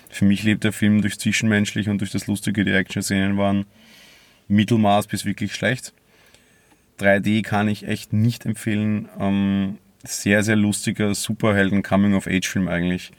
Für 0.09 0.24
mich 0.24 0.42
lebt 0.42 0.64
der 0.64 0.72
Film 0.72 1.02
durch 1.02 1.18
Zwischenmenschlich 1.18 1.88
und 1.88 2.00
durch 2.00 2.11
das 2.11 2.26
Lustige, 2.26 2.64
die 2.64 2.72
Action-Szenen 2.72 3.38
waren 3.38 3.64
Mittelmaß 4.48 5.06
bis 5.06 5.24
wirklich 5.24 5.54
schlecht. 5.54 5.92
3D 6.98 7.42
kann 7.42 7.68
ich 7.68 7.87
echt 7.87 8.12
nicht 8.12 8.44
empfehlen. 8.44 9.09
Ähm, 9.18 9.78
sehr, 10.02 10.42
sehr 10.42 10.56
lustiger 10.56 11.14
Superhelden-Coming-of-Age-Film 11.14 12.68
eigentlich. 12.68 13.12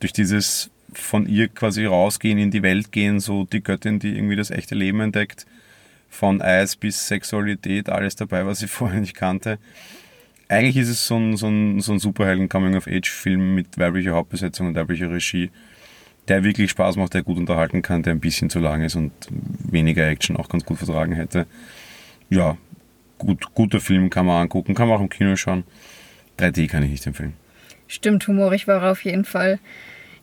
Durch 0.00 0.12
dieses 0.12 0.70
von 0.92 1.26
ihr 1.26 1.48
quasi 1.48 1.84
rausgehen, 1.84 2.38
in 2.38 2.50
die 2.50 2.62
Welt 2.62 2.92
gehen, 2.92 3.20
so 3.20 3.44
die 3.44 3.62
Göttin, 3.62 3.98
die 3.98 4.14
irgendwie 4.14 4.36
das 4.36 4.50
echte 4.50 4.74
Leben 4.74 5.00
entdeckt. 5.00 5.46
Von 6.12 6.42
Eis 6.42 6.76
bis 6.76 7.08
Sexualität, 7.08 7.88
alles 7.88 8.14
dabei, 8.14 8.46
was 8.46 8.62
ich 8.62 8.70
vorher 8.70 9.00
nicht 9.00 9.16
kannte. 9.16 9.58
Eigentlich 10.48 10.76
ist 10.76 10.90
es 10.90 11.06
so 11.06 11.16
ein, 11.16 11.36
so 11.36 11.48
ein, 11.48 11.80
so 11.80 11.92
ein 11.92 11.98
Superhelden-Coming-of-Age-Film 11.98 13.54
mit 13.54 13.78
weiblicher 13.78 14.12
Hauptbesetzung 14.12 14.68
und 14.68 14.74
weiblicher 14.74 15.10
Regie 15.10 15.50
der 16.28 16.44
wirklich 16.44 16.70
Spaß 16.70 16.96
macht, 16.96 17.14
der 17.14 17.22
gut 17.22 17.38
unterhalten 17.38 17.82
kann, 17.82 18.02
der 18.02 18.12
ein 18.12 18.20
bisschen 18.20 18.50
zu 18.50 18.60
lang 18.60 18.82
ist 18.82 18.94
und 18.94 19.12
weniger 19.30 20.06
Action 20.06 20.36
auch 20.36 20.48
ganz 20.48 20.64
gut 20.64 20.78
vertragen 20.78 21.12
hätte. 21.12 21.46
Ja, 22.30 22.56
gut, 23.18 23.54
guter 23.54 23.80
Film 23.80 24.10
kann 24.10 24.26
man 24.26 24.42
angucken, 24.42 24.74
kann 24.74 24.88
man 24.88 24.98
auch 24.98 25.02
im 25.02 25.08
Kino 25.08 25.36
schauen. 25.36 25.64
3D 26.38 26.68
kann 26.68 26.82
ich 26.84 26.90
nicht 26.90 27.06
empfehlen. 27.06 27.34
Stimmt, 27.88 28.26
humorig 28.26 28.68
war 28.68 28.82
er 28.82 28.92
auf 28.92 29.04
jeden 29.04 29.24
Fall. 29.24 29.58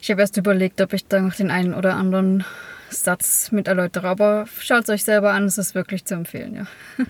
Ich 0.00 0.10
habe 0.10 0.22
erst 0.22 0.36
überlegt, 0.36 0.80
ob 0.80 0.92
ich 0.92 1.06
da 1.06 1.20
noch 1.20 1.34
den 1.34 1.50
einen 1.50 1.74
oder 1.74 1.94
anderen 1.94 2.44
Satz 2.90 3.52
mit 3.52 3.68
erläutere, 3.68 4.08
aber 4.08 4.46
schaut 4.60 4.84
es 4.84 4.90
euch 4.90 5.04
selber 5.04 5.32
an, 5.32 5.44
es 5.44 5.58
ist 5.58 5.74
wirklich 5.74 6.04
zu 6.04 6.14
empfehlen, 6.14 6.54
ja. 6.54 6.66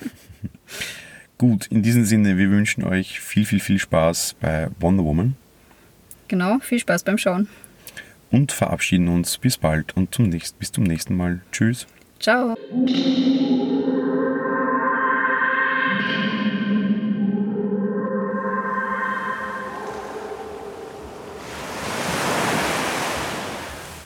Gut, 1.39 1.67
in 1.69 1.83
diesem 1.83 2.05
Sinne, 2.05 2.37
wir 2.37 2.51
wünschen 2.51 2.85
euch 2.85 3.21
viel, 3.21 3.47
viel, 3.47 3.61
viel 3.61 3.79
Spaß 3.79 4.37
bei 4.41 4.69
Wonder 4.79 5.05
Woman. 5.05 5.37
Genau, 6.29 6.59
viel 6.61 6.79
Spaß 6.79 7.03
beim 7.03 7.19
Schauen 7.19 7.49
und 8.31 8.53
verabschieden 8.53 9.09
uns. 9.09 9.39
Bis 9.39 9.59
bald 9.59 9.97
und 9.97 10.15
zum 10.15 10.29
nächsten, 10.29 10.59
bis 10.59 10.73
zum 10.73 10.85
nächsten 10.85 11.17
Mal. 11.17 11.41
Tschüss. 11.53 11.87
Ciao. 12.19 12.57